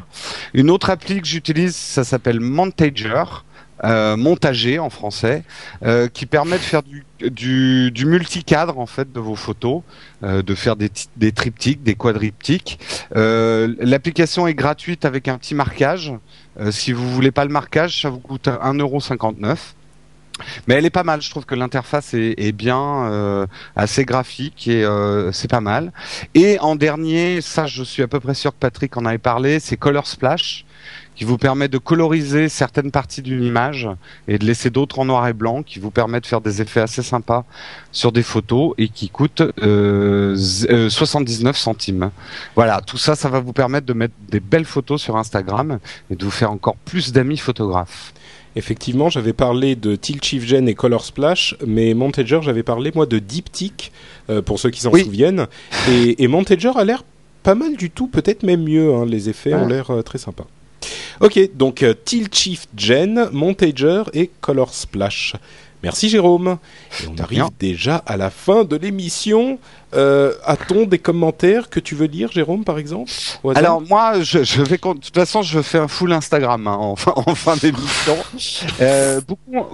[0.53, 3.23] Une autre appli que j'utilise, ça s'appelle Montager.
[3.83, 5.43] Euh, montager en français,
[5.83, 9.81] euh, qui permet de faire du, multicadre en fait de vos photos,
[10.23, 12.79] euh, de faire des, des triptyques, des quadriptyques.
[13.13, 16.13] L'application est gratuite avec un petit marquage.
[16.69, 19.57] Si vous voulez pas le marquage, ça vous coûte 1,59€.
[20.67, 24.83] Mais elle est pas mal, je trouve que l'interface est, bien, euh, assez graphique et
[24.83, 25.91] euh, c'est pas mal.
[26.33, 29.59] Et en dernier, ça je suis à peu près sûr que Patrick en avait parlé,
[29.59, 30.65] c'est Color Splash
[31.15, 33.87] qui vous permet de coloriser certaines parties d'une image
[34.27, 36.81] et de laisser d'autres en noir et blanc, qui vous permet de faire des effets
[36.81, 37.45] assez sympas
[37.91, 42.11] sur des photos et qui coûte euh, 79 centimes.
[42.55, 45.79] Voilà, tout ça, ça va vous permettre de mettre des belles photos sur Instagram
[46.09, 48.13] et de vous faire encore plus d'amis photographes.
[48.55, 53.05] Effectivement, j'avais parlé de Tilt Shift Gen et Color Splash, mais Montager, j'avais parlé moi
[53.05, 53.91] de Diptyque,
[54.29, 55.03] euh, pour ceux qui s'en oui.
[55.03, 55.47] souviennent.
[55.89, 57.03] Et, et Montager a l'air
[57.41, 58.93] pas mal du tout, peut-être même mieux.
[58.93, 59.59] Hein, les effets ouais.
[59.59, 60.47] ont l'air euh, très sympas.
[61.19, 61.93] Ok, donc euh,
[62.31, 65.35] Shift Gen, Montager et Color Splash.
[65.83, 66.57] Merci Jérôme.
[67.03, 67.49] Et on arrive rien.
[67.59, 69.59] déjà à la fin de l'émission.
[69.93, 73.11] Euh, A-t-on des commentaires que tu veux lire, Jérôme, par exemple
[73.59, 76.95] Alors moi, je, je vais de toute façon, je fais un full Instagram hein, en,
[76.95, 78.15] fin- en fin d'émission.
[78.81, 79.21] Euh,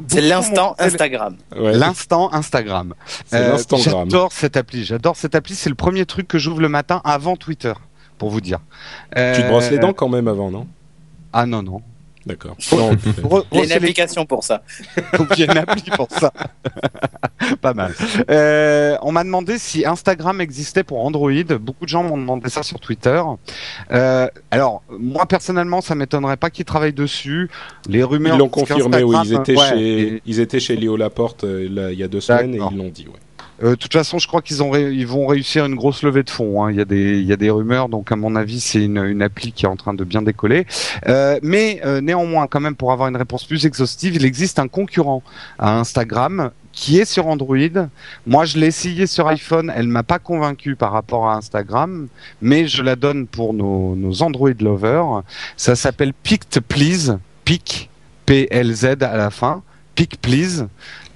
[0.07, 1.35] C'est l'instant Instagram.
[1.57, 2.95] Ouais, L'instant Instagram.
[3.25, 4.09] c'est Euh, l'Instagram.
[4.09, 4.83] J'adore cette appli.
[4.83, 5.55] J'adore cette appli.
[5.55, 7.73] C'est le premier truc que j'ouvre le matin avant Twitter,
[8.17, 8.59] pour vous dire.
[9.15, 10.67] Tu te brosses les dents quand même avant, non?
[11.31, 11.81] Ah non non.
[12.29, 12.55] D'accord.
[13.51, 14.61] Il y a une application pour ça.
[15.37, 16.31] Il y a une appli pour ça.
[17.61, 17.93] Pas mal.
[18.29, 21.31] Euh, on m'a demandé si Instagram existait pour Android.
[21.59, 23.19] Beaucoup de gens m'ont demandé ça sur Twitter.
[23.91, 27.49] Euh, alors moi personnellement, ça m'étonnerait pas qu'ils travaillent dessus.
[27.87, 28.35] Les rumeurs.
[28.35, 29.15] ils l'ont confirmé, oui.
[29.23, 32.07] Ils étaient, ouais, chez, et- ils étaient chez Léo Laporte euh, là, il y a
[32.07, 33.19] deux semaines et ils l'ont dit, ouais.
[33.63, 36.63] Euh, De toute façon, je crois qu'ils vont réussir une grosse levée de fonds.
[36.63, 36.71] hein.
[36.71, 39.75] Il y a des rumeurs, donc à mon avis, c'est une, appli qui est en
[39.75, 40.65] train de bien décoller.
[41.07, 44.67] Euh, mais euh, néanmoins, quand même, pour avoir une réponse plus exhaustive, il existe un
[44.67, 45.23] concurrent
[45.57, 47.57] à Instagram qui est sur Android.
[48.25, 52.07] Moi, je l'ai essayé sur iPhone, elle m'a pas convaincu par rapport à Instagram,
[52.41, 55.23] mais je la donne pour nos, Android lovers.
[55.57, 57.89] Ça s'appelle Pict Please, Pic
[58.25, 59.63] P L Z à la fin.
[59.95, 60.67] Pic Please.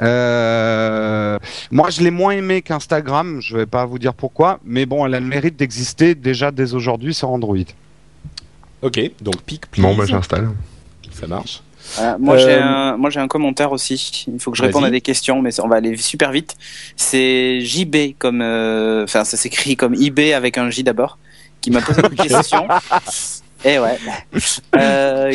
[0.02, 1.38] Euh,
[1.72, 3.39] moi, je l'ai moins aimé qu'Instagram.
[3.41, 6.74] Je vais pas vous dire pourquoi, mais bon, elle a le mérite d'exister déjà dès
[6.74, 7.58] aujourd'hui sur Android.
[8.82, 9.82] Ok, donc pic, please.
[9.82, 10.50] Bon, bah j'installe.
[11.14, 11.62] Ça marche.
[11.96, 12.18] Voilà.
[12.18, 14.26] Moi, Euh, j'ai un, moi, j'ai un commentaire aussi.
[14.34, 16.56] Il faut que je réponde à des questions, mais on va aller super vite.
[16.96, 21.18] C'est JB comme, euh, enfin, ça s'écrit comme IB avec un J d'abord,
[21.62, 22.68] qui m'a posé une question.
[23.66, 23.97] Eh ouais.
[24.76, 25.32] Euh,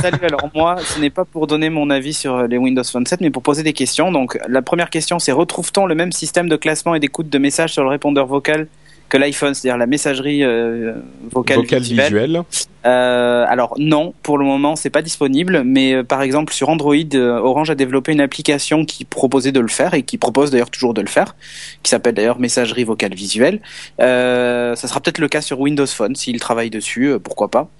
[0.00, 0.18] salut.
[0.22, 3.30] Alors moi, ce n'est pas pour donner mon avis sur les Windows Phone 7, mais
[3.30, 4.10] pour poser des questions.
[4.10, 7.74] Donc la première question, c'est retrouve-t-on le même système de classement et d'écoute de messages
[7.74, 8.66] sur le répondeur vocal
[9.08, 10.94] que l'iPhone, c'est-à-dire la messagerie euh,
[11.30, 12.42] vocale, Vocal visuelle visuel.
[12.86, 16.94] euh, alors non, pour le moment c'est pas disponible, mais euh, par exemple sur Android,
[17.14, 20.94] Orange a développé une application qui proposait de le faire et qui propose d'ailleurs toujours
[20.94, 21.36] de le faire,
[21.82, 23.60] qui s'appelle d'ailleurs messagerie vocale visuelle.
[23.98, 27.70] Ça sera peut-être le cas sur Windows Phone s'il travaille dessus, pourquoi pas.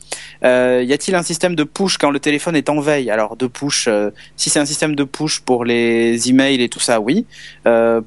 [0.42, 3.10] Y a-t-il un système de push quand le téléphone est en veille?
[3.10, 3.88] Alors de push,
[4.36, 7.26] si c'est un système de push pour les emails et tout ça, oui.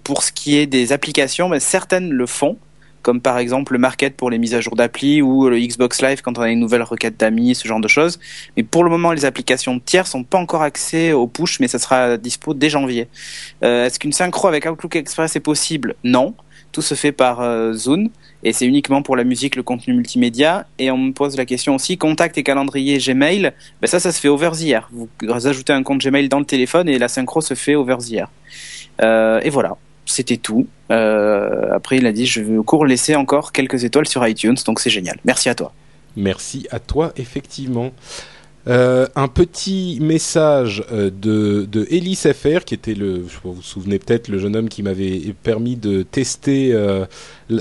[0.04, 2.58] Pour ce qui est des applications, ben, certaines le font
[3.02, 6.22] comme par exemple le market pour les mises à jour d'appli ou le Xbox Live
[6.22, 8.20] quand on a une nouvelle requête d'amis, ce genre de choses.
[8.58, 11.80] Mais pour le moment, les applications tiers sont pas encore accès au push, mais ça
[11.80, 13.08] sera dispo dès janvier.
[13.64, 15.96] Euh, Est-ce qu'une synchro avec Outlook Express est possible?
[16.04, 16.36] Non.
[16.72, 18.10] Tout se fait par euh, Zune
[18.44, 20.68] et c'est uniquement pour la musique, le contenu multimédia.
[20.80, 24.20] Et on me pose la question aussi, contact et calendrier Gmail, ben ça, ça se
[24.22, 24.82] fait over the.
[24.92, 28.24] Vous ajoutez un compte Gmail dans le téléphone et la synchro se fait over the.
[29.02, 29.76] Euh, et voilà,
[30.12, 30.68] c'était tout.
[30.92, 34.80] Euh, après, il a dit, je veux cours laisser encore quelques étoiles sur iTunes, donc
[34.80, 35.18] c'est génial.
[35.26, 35.74] Merci à toi.
[36.16, 37.92] Merci à toi, effectivement.
[38.68, 43.98] Euh, un petit message euh, de, de Elise FR, qui était le, vous vous souvenez
[43.98, 46.76] peut-être, le jeune homme qui m'avait permis de tester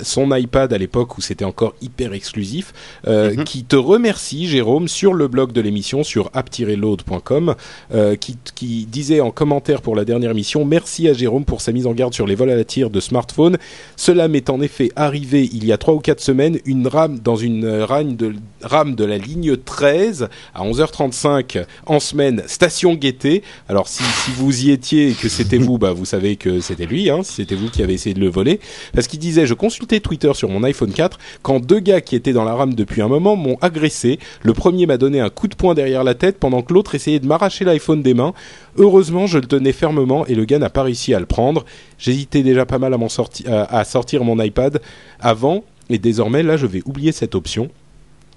[0.02, 2.72] son iPad à l'époque où c'était encore hyper exclusif,
[3.06, 3.44] euh, Mhm.
[3.44, 7.54] qui te remercie, Jérôme, sur le blog de l'émission, sur app-load.com,
[7.94, 11.72] euh, qui, qui disait en commentaire pour la dernière émission, merci à Jérôme pour sa
[11.72, 13.58] mise en garde sur les vols à la tire de smartphone.
[13.96, 17.36] Cela m'est en effet arrivé il y a trois ou quatre semaines, une rame dans
[17.36, 23.42] une rame de, rame de la ligne 13 à 11h35 en semaine, station Gaieté.
[23.68, 26.86] Alors si, si vous y étiez et que c'était vous, bah vous savez que c'était
[26.86, 28.60] lui, hein, si c'était vous qui avez essayé de le voler.
[28.94, 32.34] Parce qu'il disait, je consultais Twitter sur mon iPhone 4 quand deux gars qui étaient
[32.34, 34.18] dans la rame depuis un moment m'ont agressé.
[34.42, 37.18] Le premier m'a donné un coup de poing derrière la tête pendant que l'autre essayait
[37.18, 38.34] de m'arracher l'iPhone des mains.
[38.76, 41.64] Heureusement, je le tenais fermement et le gars n'a pas réussi à le prendre.
[41.98, 42.94] J'hésitais déjà pas mal
[43.46, 44.82] à, sortir mon iPad
[45.18, 47.70] avant et désormais là je vais oublier cette option.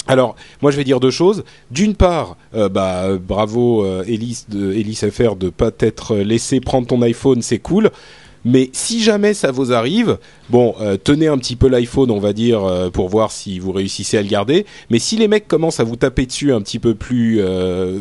[0.08, 1.44] Alors, moi je vais dire deux choses.
[1.72, 7.02] D'une part, euh, bah, bravo euh, de Elise FR de pas t'être laissé prendre ton
[7.02, 7.92] iPhone, c'est cool.
[8.46, 10.18] Mais si jamais ça vous arrive,
[10.50, 13.72] bon, euh, tenez un petit peu l'iPhone, on va dire, euh, pour voir si vous
[13.72, 14.66] réussissez à le garder.
[14.90, 18.00] Mais si les mecs commencent à vous taper dessus un petit peu plus, euh,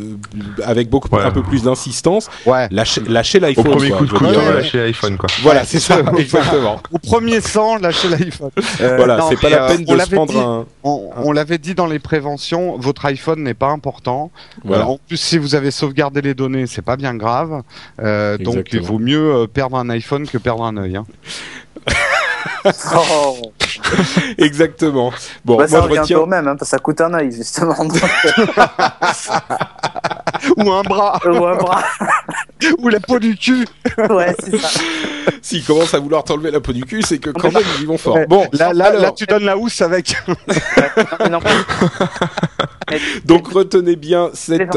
[0.65, 1.23] avec beaucoup, Ouais.
[1.23, 2.67] un peu plus d'insistance, Ouais.
[2.71, 3.65] lâchez, lâchez Au l'iPhone.
[3.65, 4.41] premier quoi, coup de couteau, dire.
[4.41, 5.29] ouais, lâcher l'iPhone, quoi.
[5.43, 6.81] Voilà, c'est ça, exactement.
[6.93, 8.51] Au premier sang, lâchez l'iPhone.
[8.81, 10.67] Euh, Voilà, non, c'est pas la peine de se prendre dit- un.
[10.85, 14.31] On, on l'avait dit dans les préventions, votre iPhone n'est pas important.
[14.65, 14.85] Voilà.
[14.85, 17.63] Euh, en plus, si vous avez sauvegardé les données, c'est pas bien grave.
[18.01, 20.97] Euh, donc, il vaut mieux perdre un iPhone que perdre un œil.
[20.97, 21.07] Hein.
[22.95, 23.37] Oh.
[24.39, 25.13] Exactement.
[25.45, 26.19] Bon, Bah, ça moi je revient un peu retiens.
[26.21, 27.75] au même, hein, parce que ça coûte un œil, justement.
[30.57, 31.83] ou un bras, Ou un bras.
[32.79, 33.67] ou la peau du cul.
[34.11, 34.81] Ouais, c'est ça.
[35.41, 37.87] S'ils commencent à vouloir t'enlever la peau du cul, c'est que quand même ils y
[37.87, 38.15] vont fort.
[38.15, 38.27] Ouais.
[38.27, 40.17] Bon, Là, là, alors, là, tu donnes la housse avec.
[40.29, 40.35] Non,
[41.21, 41.41] mais non,
[43.25, 44.77] Donc retenez bien cette...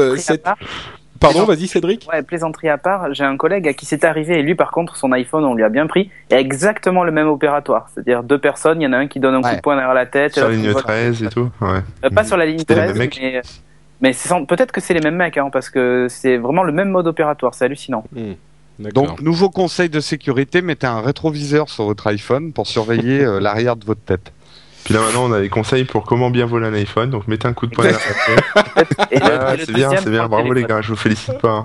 [1.20, 2.06] Pardon, vas-y Cédric.
[2.12, 4.96] Ouais, plaisanterie à part, j'ai un collègue à qui c'est arrivé et lui par contre
[4.96, 8.80] son iPhone on lui a bien pris et exactement le même opératoire, c'est-à-dire deux personnes,
[8.80, 10.48] il y en a un qui donne un coup de poing derrière la tête, Sur
[10.48, 10.82] la ligne vole.
[10.82, 11.50] 13 et tout.
[11.60, 11.80] Ouais.
[12.04, 13.20] Euh, pas sur la ligne C'était les 13, mêmes mecs
[14.00, 16.90] mais, mais peut-être que c'est les mêmes mecs hein, parce que c'est vraiment le même
[16.90, 18.04] mode opératoire, c'est hallucinant.
[18.12, 18.34] Hmm.
[18.78, 23.76] Donc, nouveau conseil de sécurité, mettez un rétroviseur sur votre iPhone pour surveiller euh, l'arrière
[23.76, 24.32] de votre tête.
[24.86, 27.10] Puis là maintenant on a des conseils pour comment bien voler un iPhone.
[27.10, 28.00] Donc mettez un coup de poing derrière
[28.76, 28.84] la
[29.20, 30.28] Ah, c'est bien, c'est bien.
[30.28, 31.64] Bravo les gars, je vous félicite pas.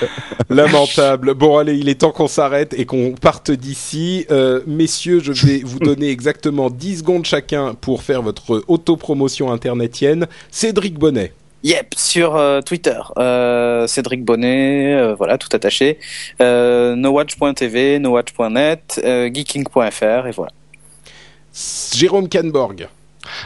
[0.48, 1.34] Lamentable.
[1.34, 4.24] Bon, allez, il est temps qu'on s'arrête et qu'on parte d'ici.
[4.30, 10.26] Euh, messieurs, je vais vous donner exactement 10 secondes chacun pour faire votre autopromotion internetienne.
[10.50, 11.34] Cédric Bonnet.
[11.64, 15.98] Yep, sur euh, Twitter, euh, Cédric Bonnet, euh, voilà, tout attaché,
[16.40, 20.50] euh, nowatch.tv, nowatch.net, euh, geeking.fr et voilà.
[21.52, 22.88] Jérôme Canborg.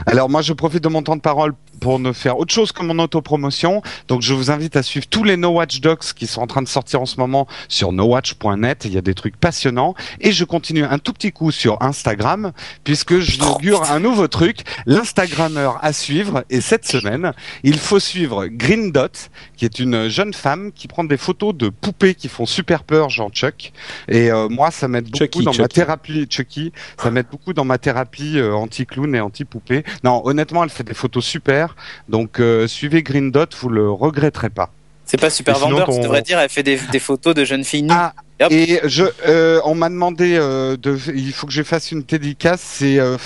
[0.07, 2.83] Alors moi je profite de mon temps de parole pour ne faire autre chose que
[2.83, 3.83] mon autopromotion.
[4.09, 6.63] Donc je vous invite à suivre tous les No Watch Docs qui sont en train
[6.63, 8.85] de sortir en ce moment sur nowatch.net.
[8.85, 9.95] Il y a des trucs passionnants.
[10.21, 12.53] Et je continue un tout petit coup sur Instagram
[12.85, 16.45] puisque j'inaugure un nouveau truc, l'Instagrammeur à suivre.
[16.51, 21.05] Et cette semaine, il faut suivre Green Dot qui est une jeune femme qui prend
[21.05, 23.73] des photos de poupées qui font super peur, genre Chuck.
[24.09, 27.65] Et euh, moi ça m'aide beaucoup Chucky, dans ma thérapie, Chucky, ça m'aide beaucoup dans
[27.65, 29.85] ma thérapie euh, anti-clown et anti-poupée.
[30.05, 31.66] Non, honnêtement, elle fait des photos super.
[32.09, 34.71] Donc, euh, suivez Green Dot, vous le regretterez pas.
[35.05, 37.63] C'est pas super vendeur, ton- tu devrais dire, elle fait des, des photos de jeunes
[37.63, 37.91] filles nues.
[37.93, 38.13] Ah,
[38.51, 42.61] et je, euh, on m'a demandé euh, de, il faut que je fasse une dédicace.
[42.61, 43.17] C'est euh,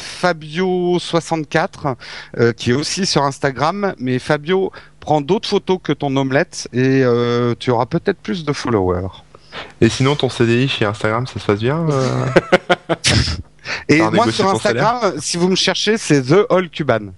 [0.81, 1.97] Fabio64
[2.39, 7.03] euh, qui est aussi sur Instagram, mais Fabio prend d'autres photos que ton omelette et
[7.03, 9.09] euh, tu auras peut-être plus de followers.
[9.81, 12.27] Et sinon ton CDI chez Instagram, ça se passe bien euh?
[13.89, 17.13] Et moi sur Instagram, si vous me cherchez, c'est The All Cuban.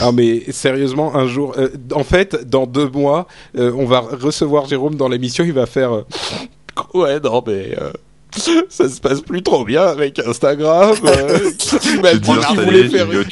[0.00, 3.26] Ah mais sérieusement, un jour, euh, en fait, dans deux mois,
[3.56, 5.92] euh, on va recevoir Jérôme dans l'émission, il va faire...
[5.92, 6.04] euh,
[6.94, 7.76] ouais, non mais...
[8.68, 10.94] ça se passe plus trop bien avec Instagram.
[11.04, 11.38] euh,
[11.94, 13.24] il m'a dit qu'il voulait faire une...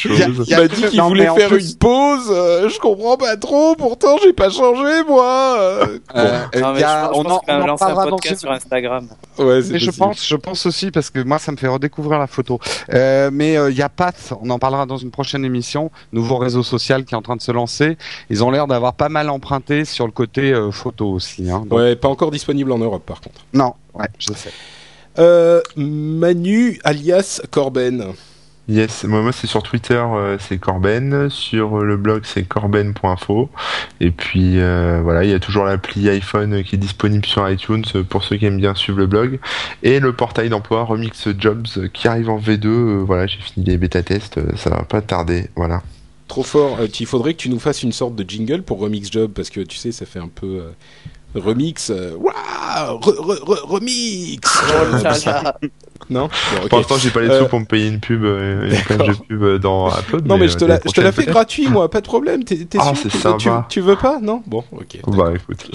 [0.46, 2.28] Il m'a dit qu'il voulait faire plus- pause.
[2.30, 3.74] euh, je comprends pas trop.
[3.76, 5.56] Pourtant, j'ai pas changé moi.
[5.58, 5.86] euh.
[6.14, 8.50] Non, mais il y a- je, pense- je on pense en- on un dans sur
[8.50, 9.08] Instagram.
[9.38, 12.26] Ouais, Mais je pense, je pense aussi parce que moi ça me fait redécouvrir la
[12.26, 12.58] photo.
[12.92, 16.62] Euh, mais il y a Pat, on en parlera dans une prochaine émission, nouveau réseau
[16.62, 17.96] social qui est en train de se lancer.
[18.30, 21.48] Ils ont l'air d'avoir pas mal emprunté sur le côté euh, photo aussi.
[21.50, 21.64] Hein.
[21.68, 23.40] Donc- Ouais, pas encore disponible en Europe par contre.
[23.52, 24.50] Non, ouais, je sais.
[25.18, 28.14] Euh, Manu alias Corben.
[28.68, 33.48] Yes, moi, moi c'est sur Twitter, euh, c'est Corben, sur le blog c'est corben.info,
[33.98, 37.84] et puis euh, voilà, il y a toujours l'appli iPhone qui est disponible sur iTunes
[38.10, 39.38] pour ceux qui aiment bien suivre le blog,
[39.82, 43.78] et le portail d'emploi Remix Jobs qui arrive en V2, euh, voilà, j'ai fini les
[43.78, 45.82] bêta-tests, euh, ça va pas tarder, voilà.
[46.26, 46.78] Trop fort.
[47.00, 49.60] Il faudrait que tu nous fasses une sorte de jingle pour Remix Job parce que
[49.60, 50.62] tu sais, ça fait un peu
[51.34, 51.90] remix.
[51.90, 54.58] euh, Waouh, re- re- re- remix.
[54.72, 55.32] Euh,
[56.10, 56.28] non.
[56.62, 56.68] Bon.
[56.68, 59.08] Pour l'instant j'ai pas les Euh, sous pour me payer une pub, euh, une page
[59.08, 60.26] de pub dans Upload.
[60.26, 62.06] Non mais je te la, l'année je te la prochaine, fais gratuit moi, pas de
[62.06, 62.44] problème.
[62.44, 63.66] T'es, t'es Ah, sûr tu, sympa.
[63.68, 64.18] tu, tu veux pas?
[64.22, 64.42] Non?
[64.46, 65.00] Bon, ok.
[65.08, 65.68] Bah écoute.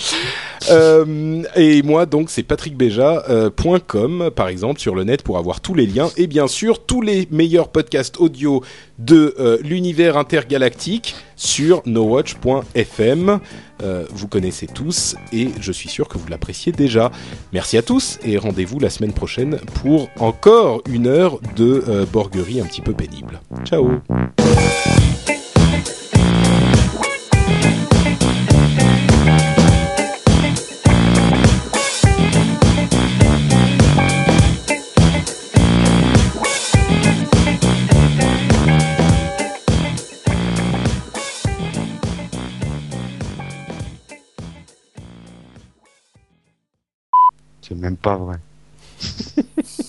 [0.72, 5.86] Euh, et moi donc c'est patrickbeja.com par exemple sur le net pour avoir tous les
[5.86, 8.64] liens et bien sûr tous les meilleurs podcasts audio
[8.99, 13.39] de euh, l'univers intergalactique sur nowatch.fm.
[13.84, 17.11] Euh, vous connaissez tous et je suis sûr que vous l'appréciez déjà.
[17.51, 22.61] Merci à tous et rendez-vous la semaine prochaine pour encore une heure de euh, borguerie
[22.61, 23.41] un petit peu pénible.
[23.65, 23.89] Ciao
[47.64, 48.38] C'est même pas vrai.